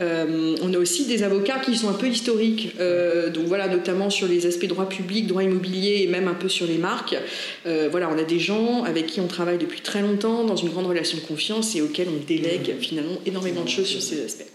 [0.00, 4.10] euh, on a aussi des avocats qui sont un peu historiques, euh, donc voilà, notamment
[4.10, 7.16] sur les aspects droit public, droit immobilier et même un peu sur les marques.
[7.66, 10.68] Euh, voilà, on a des gens avec qui on travaille depuis très longtemps, dans une
[10.68, 14.50] grande relation de confiance et auxquels on délègue finalement énormément de choses sur ces aspects.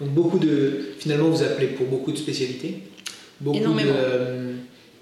[0.00, 2.78] Donc beaucoup de, finalement, vous appelez pour beaucoup de spécialités,
[3.40, 4.54] beaucoup de,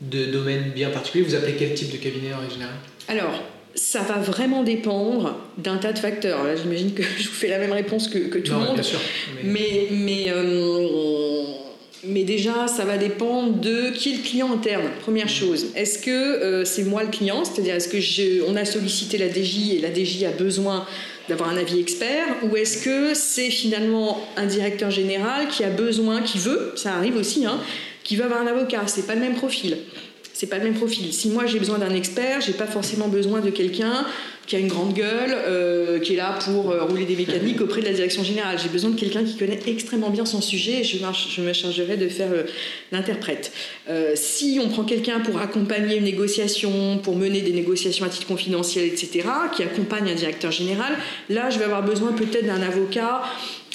[0.03, 1.25] de, domaines bien particuliers.
[1.25, 2.75] Vous appelez quel type de cabinet en général
[3.09, 3.43] Alors,
[3.75, 6.45] ça va vraiment dépendre d'un tas de facteurs.
[6.45, 8.75] Là, j'imagine que je vous fais la même réponse que, tout le monde.
[8.75, 8.99] Bien sûr,
[9.45, 11.43] mais, mais, euh,
[12.05, 14.85] mais, déjà, ça va dépendre de qui est le client interne.
[15.01, 15.31] Première mm.
[15.31, 17.45] chose, est-ce que euh, c'est moi le client?
[17.45, 20.87] C'est-à-dire, est-ce que on a sollicité la DJ et la DJ a besoin
[21.29, 22.27] d'avoir un avis expert?
[22.43, 27.17] Ou est-ce que c'est finalement un directeur général qui a besoin, qui veut, ça arrive
[27.17, 27.59] aussi, hein,
[28.05, 28.83] qui veut avoir un avocat?
[28.87, 29.77] C'est pas le même profil
[30.35, 31.13] c'est pas le même profil.
[31.13, 34.07] Si moi j'ai besoin d'un expert, j'ai pas forcément besoin de quelqu'un
[34.47, 37.81] qui a une grande gueule, euh, qui est là pour euh, rouler des mécaniques auprès
[37.81, 38.59] de la direction générale.
[38.61, 41.97] J'ai besoin de quelqu'un qui connaît extrêmement bien son sujet et je, je me chargerai
[41.97, 42.43] de faire euh,
[42.91, 43.53] l'interprète.
[44.15, 48.87] si on prend quelqu'un pour accompagner une négociation, pour mener des négociations à titre confidentiel,
[48.87, 50.93] etc., qui accompagne un directeur général,
[51.29, 53.23] là je vais avoir besoin peut-être d'un avocat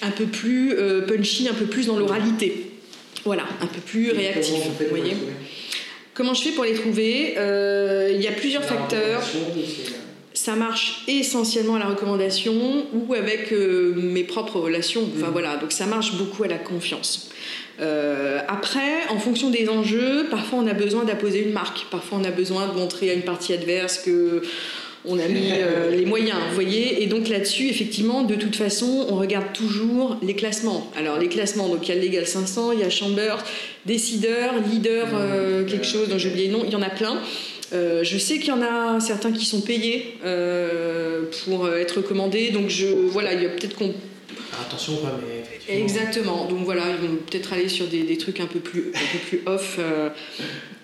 [0.01, 0.75] un peu plus
[1.07, 2.71] punchy, un peu plus dans l'oralité.
[3.25, 4.55] Voilà, un peu plus réactif.
[4.79, 5.15] Vous voyez
[6.17, 9.21] Comment je fais pour les trouver euh, Il y a plusieurs facteurs.
[10.33, 15.07] Ça marche essentiellement à la recommandation ou avec euh, mes propres relations.
[15.15, 15.31] Enfin mm.
[15.31, 17.29] voilà, donc ça marche beaucoup à la confiance.
[17.79, 21.85] Euh, après, en fonction des enjeux, parfois on a besoin d'apposer une marque.
[21.91, 24.41] Parfois on a besoin de montrer à une partie adverse que
[25.05, 27.03] on a mis euh, les moyens, vous voyez.
[27.03, 30.91] Et donc là-dessus, effectivement, de toute façon, on regarde toujours les classements.
[30.97, 33.35] Alors les classements, donc il y a le Legal 500, il y a Chamber,
[33.85, 37.19] Décideur, Leader, euh, quelque chose dont j'ai oublié le nom, il y en a plein.
[37.73, 40.17] Euh, je sais qu'il y en a certains qui sont payés
[41.43, 43.93] pour être commandés, donc je, voilà, il y a peut-être qu'on
[44.61, 46.45] attention mais Exactement.
[46.45, 49.41] Donc voilà, ils vont peut-être aller sur des, trucs un peu plus, un peu plus
[49.45, 50.09] off euh,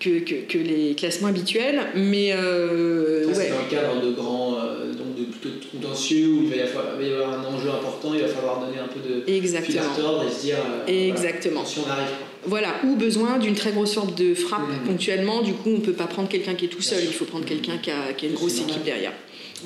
[0.00, 1.80] que, que, les classements habituels.
[1.94, 3.34] Mais euh, ouais.
[3.34, 6.56] c'est dans le cadre de grands, euh, donc de plutôt de contentieux où il va,
[6.56, 9.00] y avoir, il va, y avoir, un enjeu important, il va falloir donner un peu
[9.00, 10.22] de Exactement.
[10.22, 11.64] et se dire Exactement.
[11.64, 12.08] si on arrive.
[12.46, 14.86] Voilà, ou besoin d'une très grosse forme de frappe mmh.
[14.86, 15.42] ponctuellement.
[15.42, 17.46] Du coup, on ne peut pas prendre quelqu'un qui est tout seul, il faut prendre
[17.46, 19.12] quelqu'un qui a, qui a une grosse équipe derrière.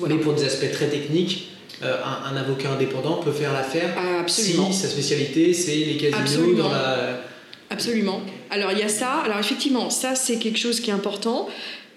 [0.07, 1.49] Mais pour des aspects très techniques,
[1.83, 4.71] euh, un, un avocat indépendant peut faire l'affaire Absolument.
[4.71, 6.63] si sa spécialité c'est les casinos Absolument.
[6.63, 7.21] dans la.
[7.69, 8.21] Absolument.
[8.49, 9.21] Alors il y a ça.
[9.25, 11.47] Alors effectivement, ça c'est quelque chose qui est important.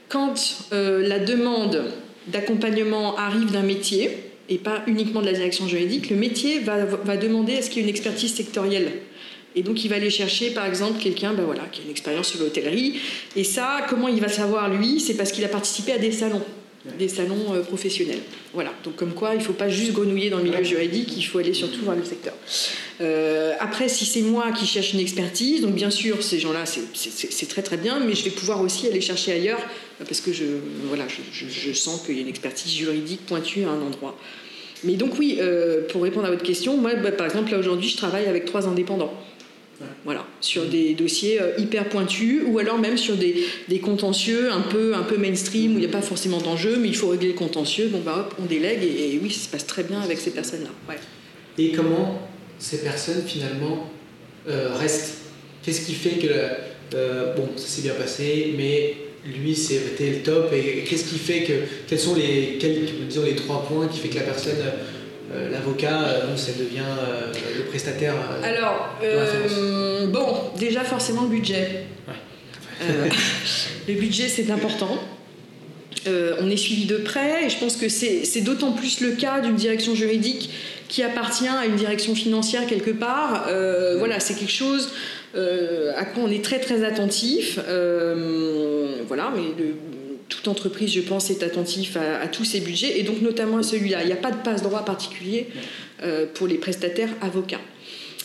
[0.08, 0.34] Quand
[0.72, 1.84] euh, la demande
[2.28, 4.10] d'accompagnement arrive d'un métier,
[4.48, 7.78] et pas uniquement de la direction juridique, le métier va, va demander à ce qu'il
[7.78, 8.92] y ait une expertise sectorielle.
[9.54, 12.28] Et donc il va aller chercher par exemple quelqu'un ben voilà, qui a une expérience
[12.28, 13.00] sur l'hôtellerie.
[13.36, 16.42] Et ça, comment il va savoir lui C'est parce qu'il a participé à des salons
[16.98, 18.18] des salons euh, professionnels.
[18.54, 21.22] Voilà, donc comme quoi il ne faut pas juste grenouiller dans le milieu juridique, il
[21.22, 22.34] faut aller surtout voir le secteur.
[23.00, 27.46] Euh, après, si c'est moi qui cherche une expertise, donc bien sûr, ces gens-là, c'est-
[27.48, 29.60] très très bien, mais je vais pouvoir aussi aller chercher ailleurs,
[29.98, 30.44] parce que je,
[30.88, 34.16] voilà, je sens qu'il y a une expertise juridique pointue à un endroit.
[34.84, 37.88] Mais donc oui, euh, pour répondre à votre question, moi, bah, par exemple, là aujourd'hui,
[37.88, 39.12] je travaille avec trois indépendants.
[40.04, 44.60] Voilà, sur des dossiers euh, hyper pointus ou alors même sur des, des contentieux un
[44.60, 47.28] peu, un peu mainstream où il n'y a pas forcément d'enjeu, mais il faut régler
[47.28, 47.88] le contentieux.
[47.88, 50.70] Bon, bah hop, on délègue et, oui, ça se passe très bien avec ces personnes-là.
[51.58, 53.90] Et comment ces personnes finalement
[54.48, 55.18] euh, restent?
[55.62, 56.28] Qu'est-ce qui fait que
[56.94, 61.42] euh, bon, ça s'est bien passé, mais lui c'était le top et qu'est-ce qui fait
[61.42, 61.52] que
[61.86, 64.56] quels sont les quels, disons les trois points qui fait que la personne
[65.34, 68.98] euh, l'avocat euh, ça devient euh, le prestataire euh, Alors,
[70.08, 70.26] bon,
[70.58, 71.84] déjà forcément le budget.
[73.88, 74.98] Le budget, c'est important.
[76.06, 79.54] On est suivi de près et je pense que c'est d'autant plus le cas d'une
[79.54, 80.50] direction juridique
[80.88, 83.46] qui appartient à une direction financière quelque part.
[83.98, 84.90] Voilà, c'est quelque chose
[85.36, 87.58] à quoi on est très très attentif.
[89.06, 89.76] Voilà, mais le-
[90.32, 93.62] toute entreprise, je pense, est attentif à, à tous ses budgets et donc notamment à
[93.62, 94.02] celui-là.
[94.02, 95.48] Il n'y a pas de passe-droit particulier
[96.02, 97.60] euh, pour les prestataires avocats.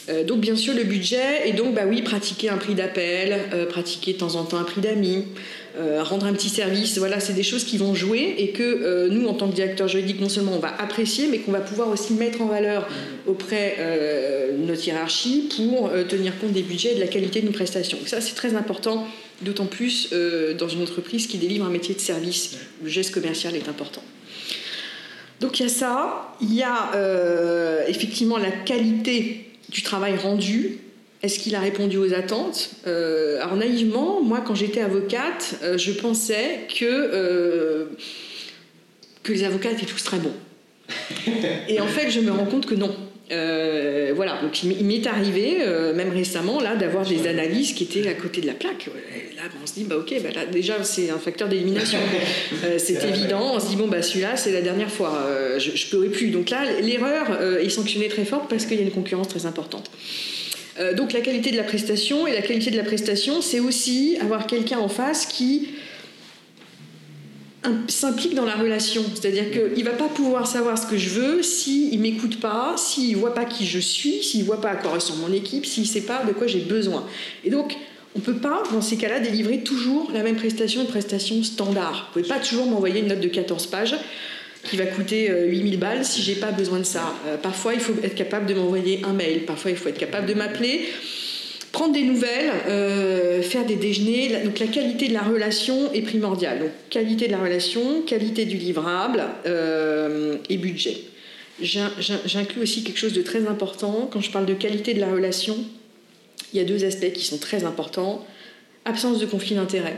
[0.10, 3.66] Euh, donc bien sûr le budget et donc bah oui pratiquer un prix d'appel, euh,
[3.66, 5.26] pratiquer de temps en temps un prix d'amis,
[6.00, 9.36] rendre un petit service, voilà c'est des choses qui vont jouer et que nous en
[9.36, 12.42] tant que directeur juridique non seulement on va apprécier mais qu'on va pouvoir aussi mettre
[12.42, 12.88] en valeur
[13.28, 17.52] auprès de notre hiérarchie pour tenir compte des budgets et de la qualité de nos
[17.52, 18.00] prestations.
[18.08, 19.06] Ça c'est très important
[19.42, 23.56] d'autant plus euh, dans une entreprise qui délivre un métier de service le geste commercial
[23.56, 24.04] est important.
[25.40, 30.80] Donc il y a ça, il y a euh, effectivement la qualité du travail rendu.
[31.22, 32.72] Est-ce qu'il a répondu aux attentes?
[32.88, 37.88] Euh, Alors naïvement, moi quand j'étais avocate, je pensais que,
[39.24, 40.34] que les avocats étaient tous très bons.
[41.68, 42.96] Et en fait, je me rends compte que non.
[43.32, 48.08] Euh, voilà, donc il m'est- arrivé, euh, même récemment, là, d'avoir des analyses qui étaient
[48.08, 48.88] à côté de la plaque.
[48.88, 52.00] Et là, on se dit, bah ok, bah, là, déjà, c'est un facteur d'élimination.
[52.64, 53.52] Euh, c'est évident.
[53.56, 55.28] On se dit, bon, bah celui-là, c'est la dernière fois.
[55.58, 56.30] Je ne pourrai plus.
[56.30, 59.92] Donc là, l'erreur est sanctionnée très forte parce qu'il y a une concurrence très importante.
[60.96, 64.48] Donc la qualité de la prestation, et la qualité de la prestation, c'est aussi avoir
[64.48, 65.70] quelqu'un en face qui
[67.88, 69.04] s'implique dans la relation.
[69.14, 72.76] C'est-à-dire qu'il ne va pas pouvoir savoir ce que je veux s'il ne m'écoute pas,
[72.78, 75.34] s'il ne voit pas qui je suis, s'il ne voit pas à quoi ressemble mon
[75.34, 77.06] équipe, s'il ne sait pas de quoi j'ai besoin.
[77.44, 77.76] Et donc,
[78.16, 82.10] on ne peut pas, dans ces cas-là, délivrer toujours la même prestation, une prestation standard.
[82.14, 83.96] Vous ne pouvez pas toujours m'envoyer une note de 14 pages
[84.64, 87.14] qui va coûter euh, 8000 balles si j'ai pas besoin de ça.
[87.28, 90.26] Euh, parfois, il faut être capable de m'envoyer un mail, parfois, il faut être capable
[90.28, 90.88] de m'appeler,
[91.88, 94.42] prendre des nouvelles, euh, faire des déjeuners.
[94.44, 96.60] Donc, la qualité de la relation est primordiale.
[96.60, 100.98] Donc, qualité de la relation, qualité du livrable euh, et budget.
[101.62, 104.10] J'in- j'in- J'inclus aussi quelque chose de très important.
[104.12, 105.58] Quand je parle de qualité de la relation,
[106.54, 108.26] il y a deux aspects qui sont très importants.
[108.86, 109.98] Absence de conflit d'intérêt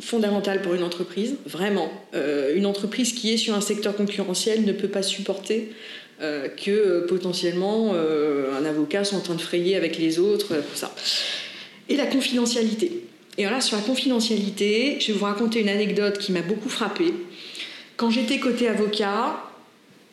[0.00, 1.90] fondamental pour une entreprise, vraiment.
[2.14, 5.70] Euh, une entreprise qui est sur un secteur concurrentiel ne peut pas supporter
[6.22, 10.54] euh, que euh, potentiellement euh, un avocat soit en train de frayer avec les autres,
[10.54, 10.94] pour ça.
[11.88, 13.04] Et la confidentialité.
[13.38, 16.68] Et alors là, sur la confidentialité, je vais vous raconter une anecdote qui m'a beaucoup
[16.68, 17.12] frappée.
[17.96, 19.36] Quand j'étais côté avocat,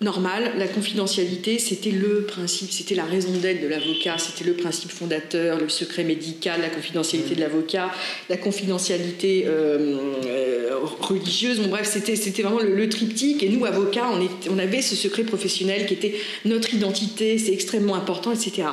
[0.01, 4.91] normal, la confidentialité, c'était le principe, c'était la raison d'être de l'avocat, c'était le principe
[4.91, 7.91] fondateur, le secret médical, la confidentialité de l'avocat,
[8.29, 13.43] la confidentialité euh, euh, religieuse, bon bref, c'était, vraiment le, triptyque.
[13.43, 14.09] Et nous, avocats,
[14.49, 18.69] on avait ce secret professionnel qui était notre identité, c'est extrêmement important, etc.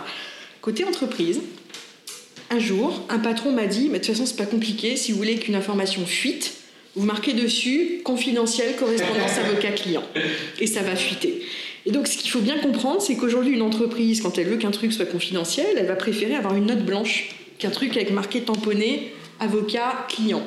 [0.60, 1.40] Côté entreprise,
[2.50, 5.18] un jour, un patron m'a dit, mais de toute façon, c'est pas compliqué, si vous
[5.18, 6.54] voulez qu'une information fuite,
[6.96, 10.02] vous marquez dessus confidentiel correspondance avocat client
[10.58, 11.42] et ça va fuiter.
[11.84, 14.72] Et donc ce qu'il faut bien comprendre, c'est qu'aujourd'hui une entreprise, quand elle veut qu'un
[14.72, 17.28] truc soit confidentiel, elle va préférer avoir une note blanche
[17.58, 20.42] qu'un truc avec marqué tamponné avocat client.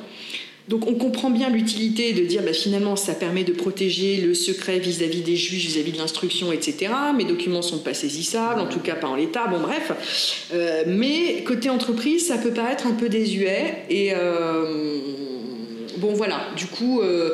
[0.68, 4.78] Donc on comprend bien l'utilité de dire bah, finalement ça permet de protéger le secret
[4.78, 6.92] vis-à-vis des juges, vis-à-vis de l'instruction, etc.
[7.18, 10.48] Mes documents sont pas saisissables, en tout cas pas en l'état, bon bref.
[10.54, 15.00] Euh, mais côté entreprise, ça peut paraître un peu désuet et euh,
[16.00, 17.02] bon voilà, du coup...
[17.02, 17.34] euh,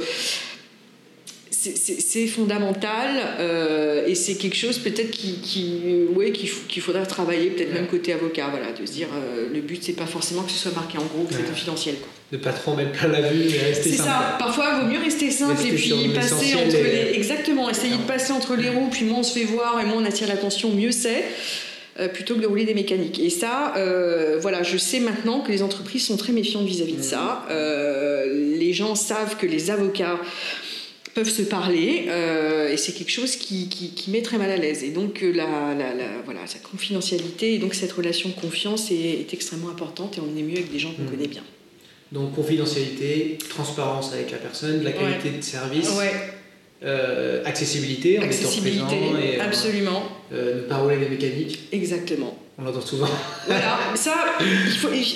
[1.51, 5.82] c'est fondamental euh, et c'est quelque chose peut-être qui, qui,
[6.15, 9.84] ouais, qu'il faudra travailler peut-être même côté avocat voilà de se dire euh, le but
[9.84, 12.10] c'est pas forcément que ce soit marqué en gros que c'est confidentiel quoi.
[12.32, 14.36] de pas trop mettre plein la vue mais rester c'est ça.
[14.38, 17.69] Parfois il vaut mieux rester simple et puis passer entre les exactement.
[17.69, 20.06] Essayer de passer entre les roues puis moins on se fait voir et moins on
[20.06, 21.23] attire l'attention mieux c'est.
[21.23, 21.74] euh,
[22.13, 23.19] plutôt que de rouler des mécaniques.
[23.19, 23.73] Et ça,
[24.41, 27.45] voilà, je sais maintenant que les entreprises sont très méfiantes vis-à-vis -vis de ça.
[27.49, 30.19] les gens savent que les avocats
[31.15, 34.84] peuvent se parler euh, et c'est quelque chose qui, qui, met très mal à l'aise.
[34.84, 35.73] Et donc euh, la,
[36.25, 40.43] voilà, sa confidentialité et donc cette relation de confiance est, extrêmement importante et on est
[40.43, 41.10] mieux avec des gens qu'on mmh.
[41.10, 41.43] connaît bien.
[42.12, 45.89] Donc confidentialité, transparence avec la personne, la qualité de service.
[46.86, 50.04] Euh, accessibilité, en accessibilité, présent et absolument.
[50.32, 51.60] ne pas rouler les mécaniques.
[51.71, 52.38] Exactement.
[52.58, 53.08] On l'entend souvent.
[53.48, 54.13] Voilà, ça,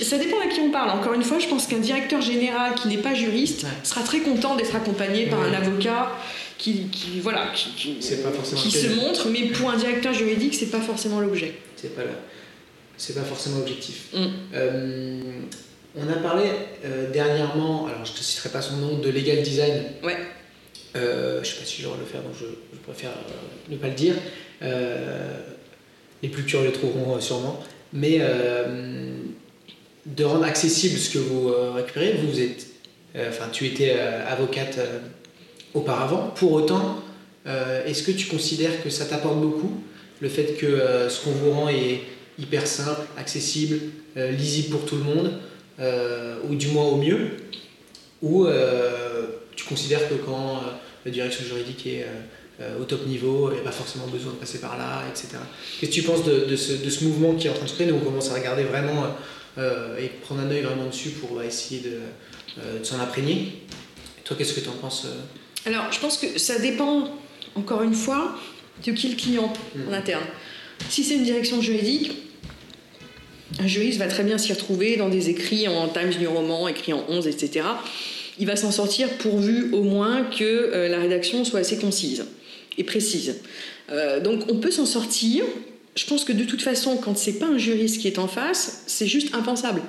[0.03, 0.89] ça dépend à qui on parle.
[0.89, 4.55] Encore une fois, je pense qu'un directeur général qui n'est pas juriste sera très content
[4.55, 6.12] d'être accompagné par un avocat
[6.58, 11.19] qui, qui voilà, qui, qui, se montre, mais pour un directeur juridique, c'est pas forcément
[11.19, 11.53] l'objet.
[11.75, 12.01] C'est pas
[12.97, 14.08] c'est pas forcément l'objectif.
[14.13, 14.25] Mm.
[14.53, 15.21] Euh,
[15.95, 16.49] on a parlé
[16.84, 19.84] euh, dernièrement, alors je te citerai pas son nom, de legal design.
[20.03, 20.17] Ouais.
[20.95, 22.45] Euh, je sais pas si j'aurais le faire, donc je,
[22.84, 23.12] préfère
[23.69, 24.15] ne pas le dire
[26.21, 27.60] les plus curieux trouveront euh, sûrement,
[27.93, 29.13] mais euh,
[30.06, 32.13] de rendre accessible ce que vous euh, récupérez.
[32.25, 32.67] Vous êtes,
[33.15, 34.80] enfin, tu étais avocate
[35.73, 36.32] auparavant.
[36.36, 37.04] Pour autant,
[37.45, 39.82] est-ce que tu considères que ça t'apporte beaucoup
[40.21, 42.02] le fait que ce qu'on vous rend est
[42.38, 43.80] hyper simple, accessible,
[44.15, 45.32] lisible pour tout le monde,
[46.47, 47.32] ou du moins au mieux,
[48.21, 48.45] ou
[49.59, 50.61] tu considères que quand
[51.05, 52.05] la direction juridique est
[52.61, 55.37] euh, au top niveau, il n'y a pas forcément besoin de passer par là, etc.
[55.79, 57.75] Qu'est-ce que tu penses de, ce, de, ce, mouvement qui est en train de se
[57.75, 57.87] créer?
[57.87, 59.05] Nous, on commence à regarder vraiment
[59.57, 61.99] euh, et prendre un œil vraiment dessus pour essayer de,
[62.59, 63.63] euh, s'en imprégner.
[64.23, 65.07] toi, qu'est-ce que tu en penses
[65.65, 67.09] Alors, je pense que ça dépend,
[67.55, 68.35] encore une fois,
[68.85, 69.93] de qui le client en hmm.
[69.93, 70.25] interne.
[70.89, 72.11] Si c'est une direction juridique,
[73.59, 76.93] un juriste va très bien s'y retrouver dans des écrits en Times New Roman, écrits
[76.93, 77.65] en 11, etc.
[78.39, 82.23] Il va s'en sortir pourvu au moins que la rédaction soit assez concise
[82.78, 83.36] et précise.
[83.91, 85.43] Euh, donc on peut s'en sortir.
[85.95, 88.84] Je pense que de toute façon, quand c'est pas un juriste qui est en face,
[88.88, 89.82] c'est juste impensable.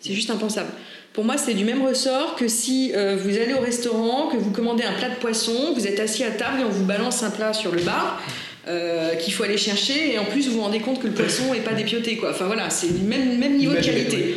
[0.00, 0.68] C'est juste impensable.
[1.14, 4.50] Pour moi, c'est du même ressort que si euh, vous allez au restaurant, que vous
[4.50, 7.30] commandez un plat de poisson, vous êtes assis à table et on vous balance un
[7.30, 8.22] plat sur le bar.
[8.66, 11.52] Euh, qu'il faut aller chercher et en plus vous vous rendez compte que le poisson
[11.52, 12.30] n'est pas dépioté quoi.
[12.30, 14.36] Enfin voilà, c'est le même, même niveau de qualité.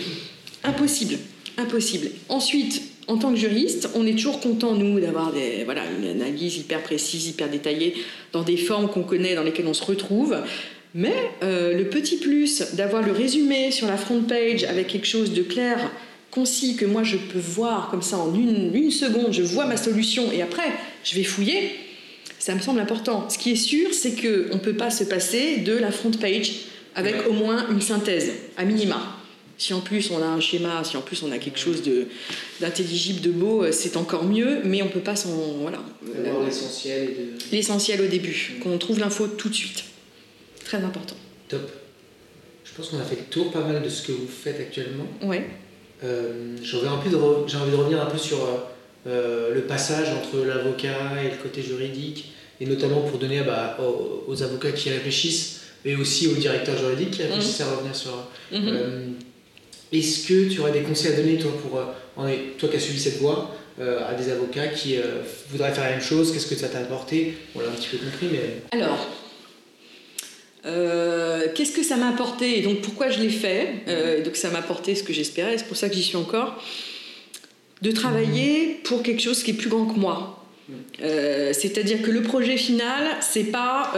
[0.65, 1.17] Impossible,
[1.57, 2.09] impossible.
[2.27, 6.57] Ensuite, en tant que juriste, on est toujours content, nous, d'avoir des, voilà, une analyse
[6.57, 7.95] hyper précise, hyper détaillée,
[8.33, 10.35] dans des formes qu'on connaît, dans lesquelles on se retrouve.
[10.93, 15.33] Mais euh, le petit plus d'avoir le résumé sur la front page avec quelque chose
[15.33, 15.91] de clair,
[16.31, 19.77] concis, que moi je peux voir comme ça en une, une seconde, je vois ma
[19.77, 20.71] solution et après
[21.03, 21.71] je vais fouiller,
[22.39, 23.29] ça me semble important.
[23.29, 26.51] Ce qui est sûr, c'est qu'on ne peut pas se passer de la front page
[26.95, 29.16] avec au moins une synthèse, à minima.
[29.57, 31.81] Si en plus on a un schéma, si en plus on a quelque chose
[32.59, 35.29] d'intelligible, de, beau, euh, c'est encore mieux, mais on peut pas s'en.
[35.61, 35.79] Voilà.
[36.45, 37.09] l'essentiel.
[37.51, 39.83] L'essentiel au début, qu'on trouve l'info tout de suite.
[40.63, 41.15] Très important.
[41.47, 41.71] Top.
[42.63, 45.07] Je pense qu'on a fait le tour pas mal de ce que vous faites actuellement.
[45.23, 45.47] Ouais.
[46.03, 48.37] Euh, j'ai envie, de revenir un peu sur
[49.07, 53.77] euh, le passage entre l'avocat et le côté juridique, et notamment pour donner bah,
[54.27, 57.67] aux, avocats qui réfléchissent, mais aussi aux directeurs juridiques qui réfléchissent mhm.
[57.67, 58.11] à revenir sur.
[58.51, 59.15] Mhm.
[59.91, 62.99] Est-ce que tu aurais des conseils à donner, toi, pour, euh, toi qui as suivi
[62.99, 66.55] cette voie, euh, à des avocats qui euh, voudraient faire la même chose Qu'est-ce que
[66.55, 67.35] ça t'a apporté?
[67.55, 68.61] On l'a un petit peu compris, mais.
[68.71, 69.07] Alors.
[71.55, 72.59] qu'est-ce que ça m'a apporté?
[72.59, 73.85] Et donc pourquoi je l'ai fait?
[74.25, 76.61] Donc ça m'a apporté ce que j'espérais c'est pour ça que j'y suis encore
[77.81, 80.43] de travailler pour quelque chose qui est plus grand que moi
[80.99, 83.93] c'est-à-dire que le projet final c'est pas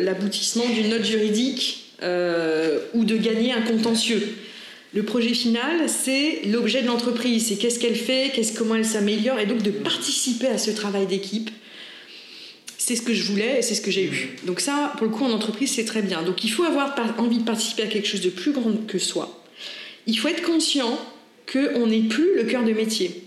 [0.00, 1.96] l'aboutissement d'une note juridique
[2.94, 4.22] ou de gagner un contentieux
[4.92, 9.38] le projet final, c'est l'objet de l'entreprise, c'est qu'est-ce qu'elle fait, qu'est-ce, comment elle s'améliore,
[9.38, 11.50] et donc de participer à ce travail d'équipe.
[12.76, 14.36] C'est ce que je voulais et c'est ce que j'ai eu.
[14.46, 16.22] Donc ça, pour le coup, en entreprise, c'est très bien.
[16.22, 19.44] Donc il faut avoir envie de participer à quelque chose de plus grand que soi.
[20.06, 20.98] Il faut être conscient
[21.52, 23.22] qu'on n'est plus le cœur de métier.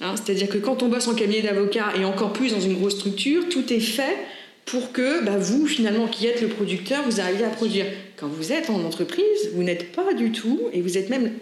[0.00, 2.96] Hein, c'est-à-dire que quand on bosse en cabinet d'avocat et encore plus dans une grosse
[2.96, 4.16] structure, tout est fait
[4.64, 7.86] pour que bah, vous, finalement, qui êtes le producteur, vous arriviez à produire.
[8.16, 11.32] Quand vous êtes en entreprise, vous n'êtes pas du tout, et vous êtes même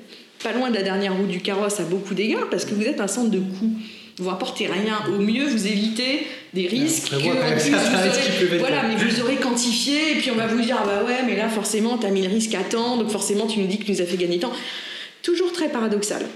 [0.43, 3.01] pas loin de la dernière roue du carrosse à beaucoup d'égards, parce que vous êtes
[3.01, 3.73] un centre de coût.
[4.19, 5.01] Vous apportez rien.
[5.09, 10.31] Au mieux, vous évitez des risques que, vous voilà, mais vous aurez quantifié, et puis
[10.31, 12.55] on va vous dire, ah bah ouais, mais là, forcément, tu as mis le risque
[12.55, 14.53] à temps, donc forcément, tu nous dis que tu nous as fait gagner temps.
[15.23, 16.27] Toujours très paradoxal.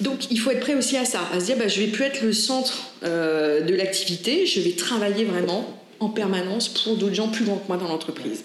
[0.00, 2.04] Donc il faut être prêt aussi à ça, à se dire bah, je vais plus
[2.04, 7.28] être le centre euh, de l'activité, je vais travailler vraiment en permanence pour d'autres gens
[7.28, 8.44] plus grands que moi dans l'entreprise.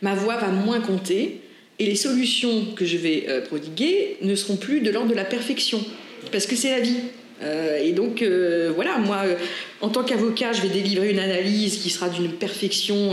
[0.00, 1.40] Ma voix va moins compter
[1.78, 5.24] et les solutions que je vais euh, prodiguer ne seront plus de l'ordre de la
[5.24, 5.84] perfection,
[6.30, 6.98] parce que c'est la vie.
[7.42, 9.34] Euh, et donc, euh, voilà, moi, euh,
[9.80, 13.12] en tant qu'avocat, je vais délivrer une analyse qui sera d'une perfection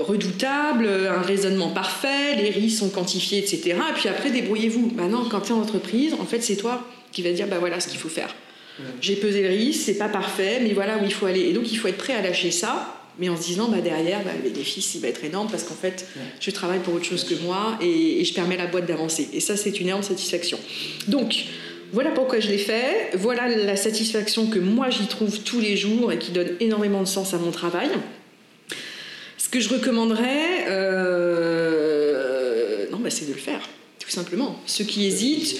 [0.00, 3.74] redoutable, un raisonnement parfait, les risques sont quantifiés, etc.
[3.90, 4.92] Et puis après, débrouillez-vous.
[4.94, 7.80] Maintenant, quand tu es en entreprise, en fait, c'est toi qui vas dire, bah voilà
[7.80, 8.34] ce qu'il faut faire.
[9.00, 11.40] J'ai pesé le risque, c'est pas parfait, mais voilà où il faut aller.
[11.40, 14.22] Et donc, il faut être prêt à lâcher ça, mais en se disant, bah derrière,
[14.24, 16.06] bah, le bénéfice, il va être énorme parce qu'en fait,
[16.40, 19.28] je travaille pour autre chose que moi et, et je permets à la boîte d'avancer.
[19.32, 20.58] Et ça, c'est une énorme satisfaction.
[21.08, 21.44] Donc,
[21.92, 23.10] voilà pourquoi je l'ai fait.
[23.14, 27.08] Voilà la satisfaction que moi j'y trouve tous les jours et qui donne énormément de
[27.08, 27.88] sens à mon travail.
[29.38, 32.08] Ce que je recommanderais, euh,
[32.90, 33.66] non, bah, c'est de le faire,
[33.98, 34.60] tout simplement.
[34.66, 35.56] Ceux qui hésitent,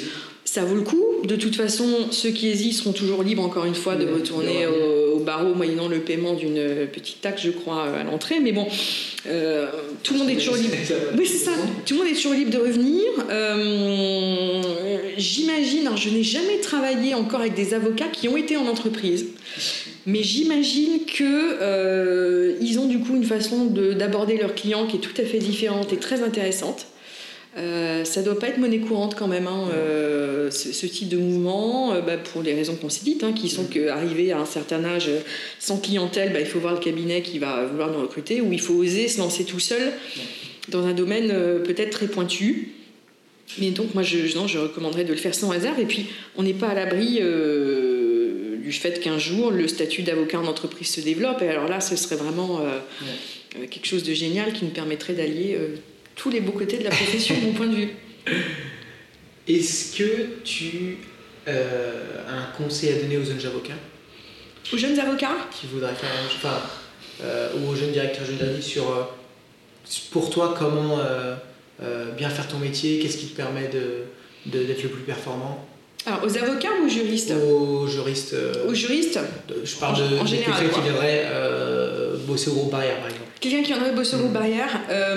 [0.53, 1.05] ça vaut le coup.
[1.25, 5.17] De toute façon, ceux qui hésitent seront toujours libres, encore une fois, de retourner au,
[5.17, 8.41] au barreau moyennant le paiement d'une petite taxe, je crois, à l'entrée.
[8.41, 8.67] Mais bon,
[9.27, 9.67] euh,
[10.03, 10.75] tout le monde est toujours libre.
[11.19, 11.51] Oui, c'est ça.
[11.87, 13.05] Tout le monde est toujours libre de revenir.
[13.31, 14.63] Euh,
[15.17, 19.27] j'imagine, alors je n'ai jamais travaillé encore avec des avocats qui ont été en entreprise,
[20.07, 21.25] mais j'imagine que
[21.61, 25.25] euh, ils ont du coup une façon de- d'aborder leurs clients qui est tout à
[25.25, 26.87] fait différente et très intéressante.
[27.57, 31.17] Euh, ça doit pas être monnaie courante quand même, hein, euh, ce, ce type de
[31.17, 34.45] mouvement, euh, bah, pour les raisons qu'on s'est dites, hein, qui sont qu'arriver à un
[34.45, 35.21] certain âge euh,
[35.59, 38.61] sans clientèle, bah, il faut voir le cabinet qui va vouloir nous recruter, ou il
[38.61, 39.93] faut oser se lancer tout seul
[40.69, 41.29] dans un domaine
[41.65, 42.75] peut-être très pointu.
[43.59, 45.79] Mais donc moi, je, non, je recommanderais de le faire sans hasard.
[45.79, 47.23] Et puis, on n'est pas à l'abri
[48.69, 51.41] du fait qu'un jour, le statut d'avocat en entreprise se développe.
[51.41, 55.57] Et alors là, ce serait vraiment euh, quelque chose de génial qui nous permettrait d'allier
[56.19, 57.91] tous les beaux côtés de la profession, de mon point de vue.
[59.49, 60.99] Est-ce que tu
[61.47, 61.93] euh,
[62.29, 63.79] as un conseil à donner aux jeunes avocats?
[64.73, 66.61] Aux jeunes avocats, qui voudraient faire enfin,
[67.23, 69.05] euh, ou aux jeunes directeurs juridiques sur, euh,
[70.11, 70.99] pour toi, comment
[72.19, 74.03] bien faire ton métier, qu'est-ce qui te permet de,
[74.53, 75.65] de- d'être le plus performant?
[76.07, 77.33] Alors aux avocats ou aux juristes?
[77.33, 78.35] Aux juristes,
[78.69, 79.19] Aux juristes,
[79.65, 81.98] je parle En- de, en général, qui viendrait euh,
[82.29, 83.31] bosser au groupe barrière, par exemple.
[83.41, 85.15] quelqu'un qui viendrait bosser au groupe barrière, euh,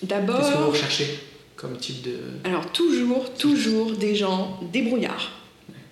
[0.00, 1.18] que vous d'abord, recherchez
[1.56, 2.16] comme type de.
[2.44, 5.32] alors toujours, toujours des gens débrouillards.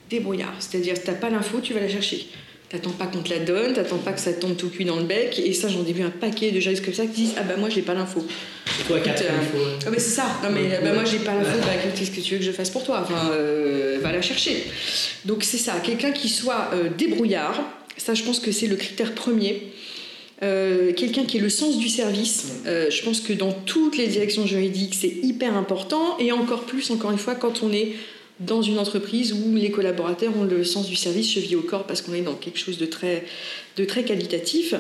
[0.09, 2.27] Débrouillards, c'est-à-dire si t'as pas l'info, tu vas la chercher.
[2.71, 5.05] T'attends pas qu'on te la donne, t'attends pas que ça tombe tout cuit dans le
[5.05, 7.43] bec, et ça j'en ai vu un paquet de juristes comme ça qui disent Ah
[7.43, 8.25] bah moi j'ai pas l'info.
[8.77, 9.65] Surtout à 4 Écoute, euh, il faut.
[9.87, 12.35] Ah mais c'est ça, non mais bah, moi j'ai pas l'info, bah qu'est-ce que tu
[12.35, 13.01] veux que je fasse pour toi?
[13.03, 14.65] Enfin, euh, va la chercher.
[15.25, 17.59] Donc c'est ça, quelqu'un qui soit euh, débrouillard,
[17.99, 19.63] ça je pense que c'est le critère premier.
[20.43, 24.07] Euh, quelqu'un qui ait le sens du service, Euh, je pense que dans toutes les
[24.07, 27.93] directions juridiques c'est hyper important, et encore plus, encore une fois, quand on est
[28.41, 32.03] dans une entreprise où les collaborateurs ont le sens du service chevillé au corps parce
[32.03, 33.25] qu'on est dans quelque chose de très,
[33.77, 34.75] de très qualitatif.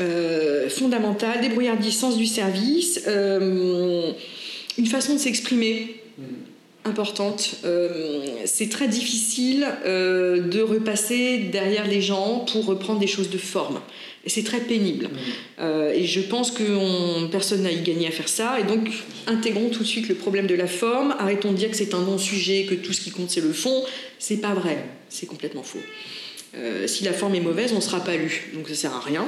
[0.00, 5.96] Euh, fondamental, débrouillardise, sens du service, une façon de s'exprimer
[6.84, 7.56] importante.
[7.64, 13.38] Euh, c'est très difficile euh, de repasser derrière les gens pour reprendre des choses de
[13.38, 13.80] forme.
[14.26, 15.08] C'est très pénible.
[15.58, 18.58] Euh, et je pense que on- personne n'a y gagné à faire ça.
[18.60, 18.90] Et donc,
[19.26, 21.14] intégrons tout de suite le problème de la forme.
[21.18, 23.82] Arrêtons de dire que c'est un non-sujet, que tout ce qui compte c'est le fond.
[24.18, 24.84] C'est pas vrai.
[25.08, 25.78] C'est complètement faux.
[26.58, 29.00] Euh, si la forme est mauvaise, on ne sera pas lu, donc ça sert à
[29.00, 29.24] rien.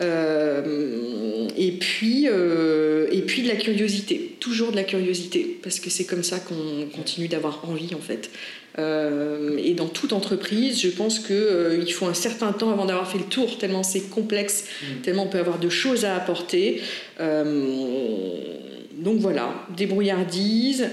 [0.00, 5.90] Euh, et puis, euh, et puis de la curiosité, toujours de la curiosité, parce que
[5.90, 8.30] c'est comme ça qu'on continue d'avoir envie en fait.
[8.80, 13.18] Et dans toute entreprise, je pense qu'il il faut un certain temps avant d'avoir fait
[13.18, 14.66] le tour, tellement c'est complexe,
[15.02, 16.80] tellement on peut avoir de choses à apporter.
[17.18, 20.86] Donc voilà, débrouillardise,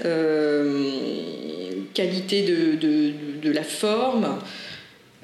[1.94, 3.12] qualité de, de-
[3.42, 4.38] de la forme.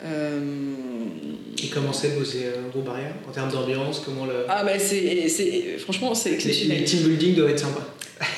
[0.05, 4.32] Euh, Et comment c'est bosser euh, au groupe barrière En termes d'ambiance, comment le.
[4.48, 6.78] ah bah c'est, c'est- franchement c'est exceptionnel.
[6.78, 7.86] les team building doivent être sympas.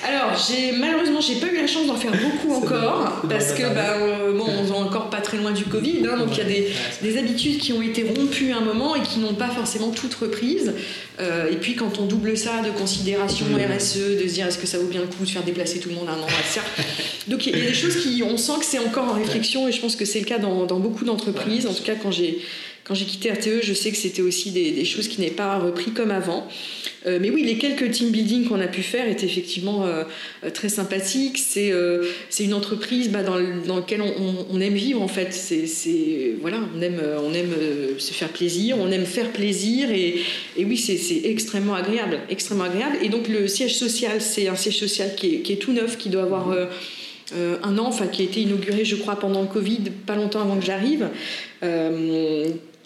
[0.03, 3.29] Alors, j'ai malheureusement, j'ai pas eu la chance d'en faire beaucoup encore bon.
[3.29, 6.29] parce que bah, euh, bon, on est encore pas très loin du Covid, hein, donc
[6.33, 6.69] il y a des,
[7.03, 10.15] des habitudes qui ont été rompues à un moment et qui n'ont pas forcément toutes
[10.15, 10.73] reprises.
[11.21, 13.77] Euh, et puis quand on double ça de considération Mmh.
[13.77, 15.91] RSE, de se dire est-ce que ça vaut bien le coup de faire déplacer tout
[15.91, 16.63] le monde à un endroit de ça.
[17.29, 19.73] Donc il y a des choses qui, on sent que c'est encore en réflexion et
[19.73, 21.67] je pense que c'est le cas dans, dans beaucoup d'entreprises.
[21.67, 22.39] En tout cas, quand j'ai
[22.85, 25.93] quand j'ai quitté RTE, je sais que c'était aussi des, choses qui n'avaient pas repris
[25.93, 26.47] comme avant.
[27.07, 30.05] Euh, mais oui, les quelques team building qu'on a pu faire étaient effectivement euh,
[30.53, 31.39] très sympathiques.
[31.39, 32.05] C'est euh,
[32.39, 35.33] une entreprise bah, dans, le- dans laquelle on, aime vivre en fait.
[35.33, 37.55] C'est voilà, on aime on aime
[37.97, 40.17] se faire plaisir, on aime faire plaisir et,
[40.59, 42.97] oui, c'est extrêmement agréable, extrêmement agréable.
[43.03, 46.23] Et donc le siège social, c'est un siège social qui est, tout neuf, qui doit
[46.23, 46.55] avoir
[47.33, 50.59] un an, enfin qui a été inauguré, je crois, pendant le Covid, pas longtemps avant
[50.59, 51.09] que j'arrive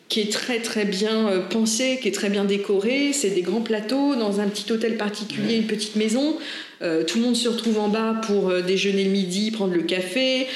[0.09, 3.13] qui est très très bien euh, pensé, qui est très bien décoré.
[3.13, 6.39] C'est des grands plateaux dans un petit hôtel particulier, une petite maison.
[6.81, 9.83] Euh, tout le monde se retrouve en bas pour euh, déjeuner le midi, prendre le
[9.83, 10.47] café,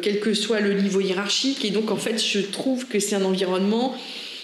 [0.00, 1.64] quel que soit le niveau hiérarchique.
[1.64, 3.94] Et donc en fait, je trouve que c'est un environnement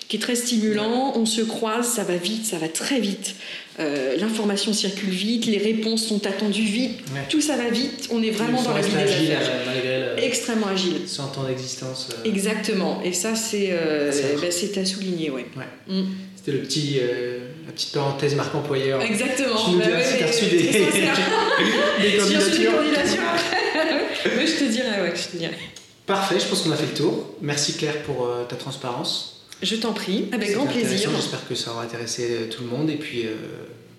[0.09, 1.15] qui est très stimulant.
[1.17, 3.37] On se croise, ça va vite, ça va très vite.
[3.81, 8.09] Euh, l'information circule vite, les réponses sont attendues vite, tout ça va vite.
[8.11, 9.41] On est vraiment dans la vie des affaires.
[9.85, 11.07] Euh, Extrêmement agile.
[11.07, 12.09] Sans temps d'existence.
[12.13, 12.29] Euh.
[12.29, 13.01] Exactement.
[13.05, 15.47] Et ça, c'est bah, à souligner, ouais.
[15.87, 16.03] Mm.
[16.35, 16.99] C'était le petit,
[17.67, 19.01] la petite parenthèse Marc Employeur.
[19.01, 19.65] Exactement.
[19.65, 22.73] Tu nous bah, as reçu des, des candidatures.
[24.25, 25.59] je te dirais, ouais, je te dirais.
[26.05, 27.37] Parfait, je pense qu'on a fait le tour.
[27.43, 29.38] Merci Claire pour ta transparence.
[29.63, 31.11] Je t'en prie, avec grand plaisir.
[31.17, 33.35] J'espère que ça aura intéressé euh, tout le monde et puis euh,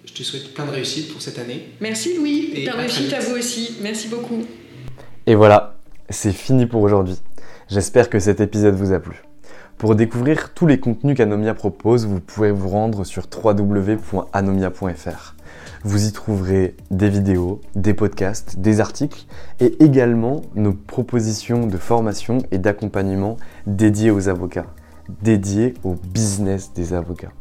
[0.05, 1.71] je te souhaite plein de réussite pour cette année.
[1.81, 3.75] Merci Louis, et plein de réussite à vous aussi.
[3.81, 4.45] Merci beaucoup.
[5.27, 5.75] Et voilà,
[6.09, 7.17] c'est fini pour aujourd'hui.
[7.67, 9.21] J'espère que cet épisode vous a plu.
[9.77, 15.35] Pour découvrir tous les contenus qu'Anomia propose, vous pouvez vous rendre sur www.anomia.fr.
[15.83, 19.25] Vous y trouverez des vidéos, des podcasts, des articles
[19.59, 23.37] et également nos propositions de formation et d'accompagnement
[23.67, 24.67] dédiées aux avocats
[25.21, 27.31] dédié au business des avocats.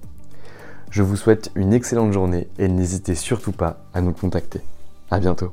[0.91, 4.61] Je vous souhaite une excellente journée et n'hésitez surtout pas à nous contacter.
[5.11, 5.53] À bientôt.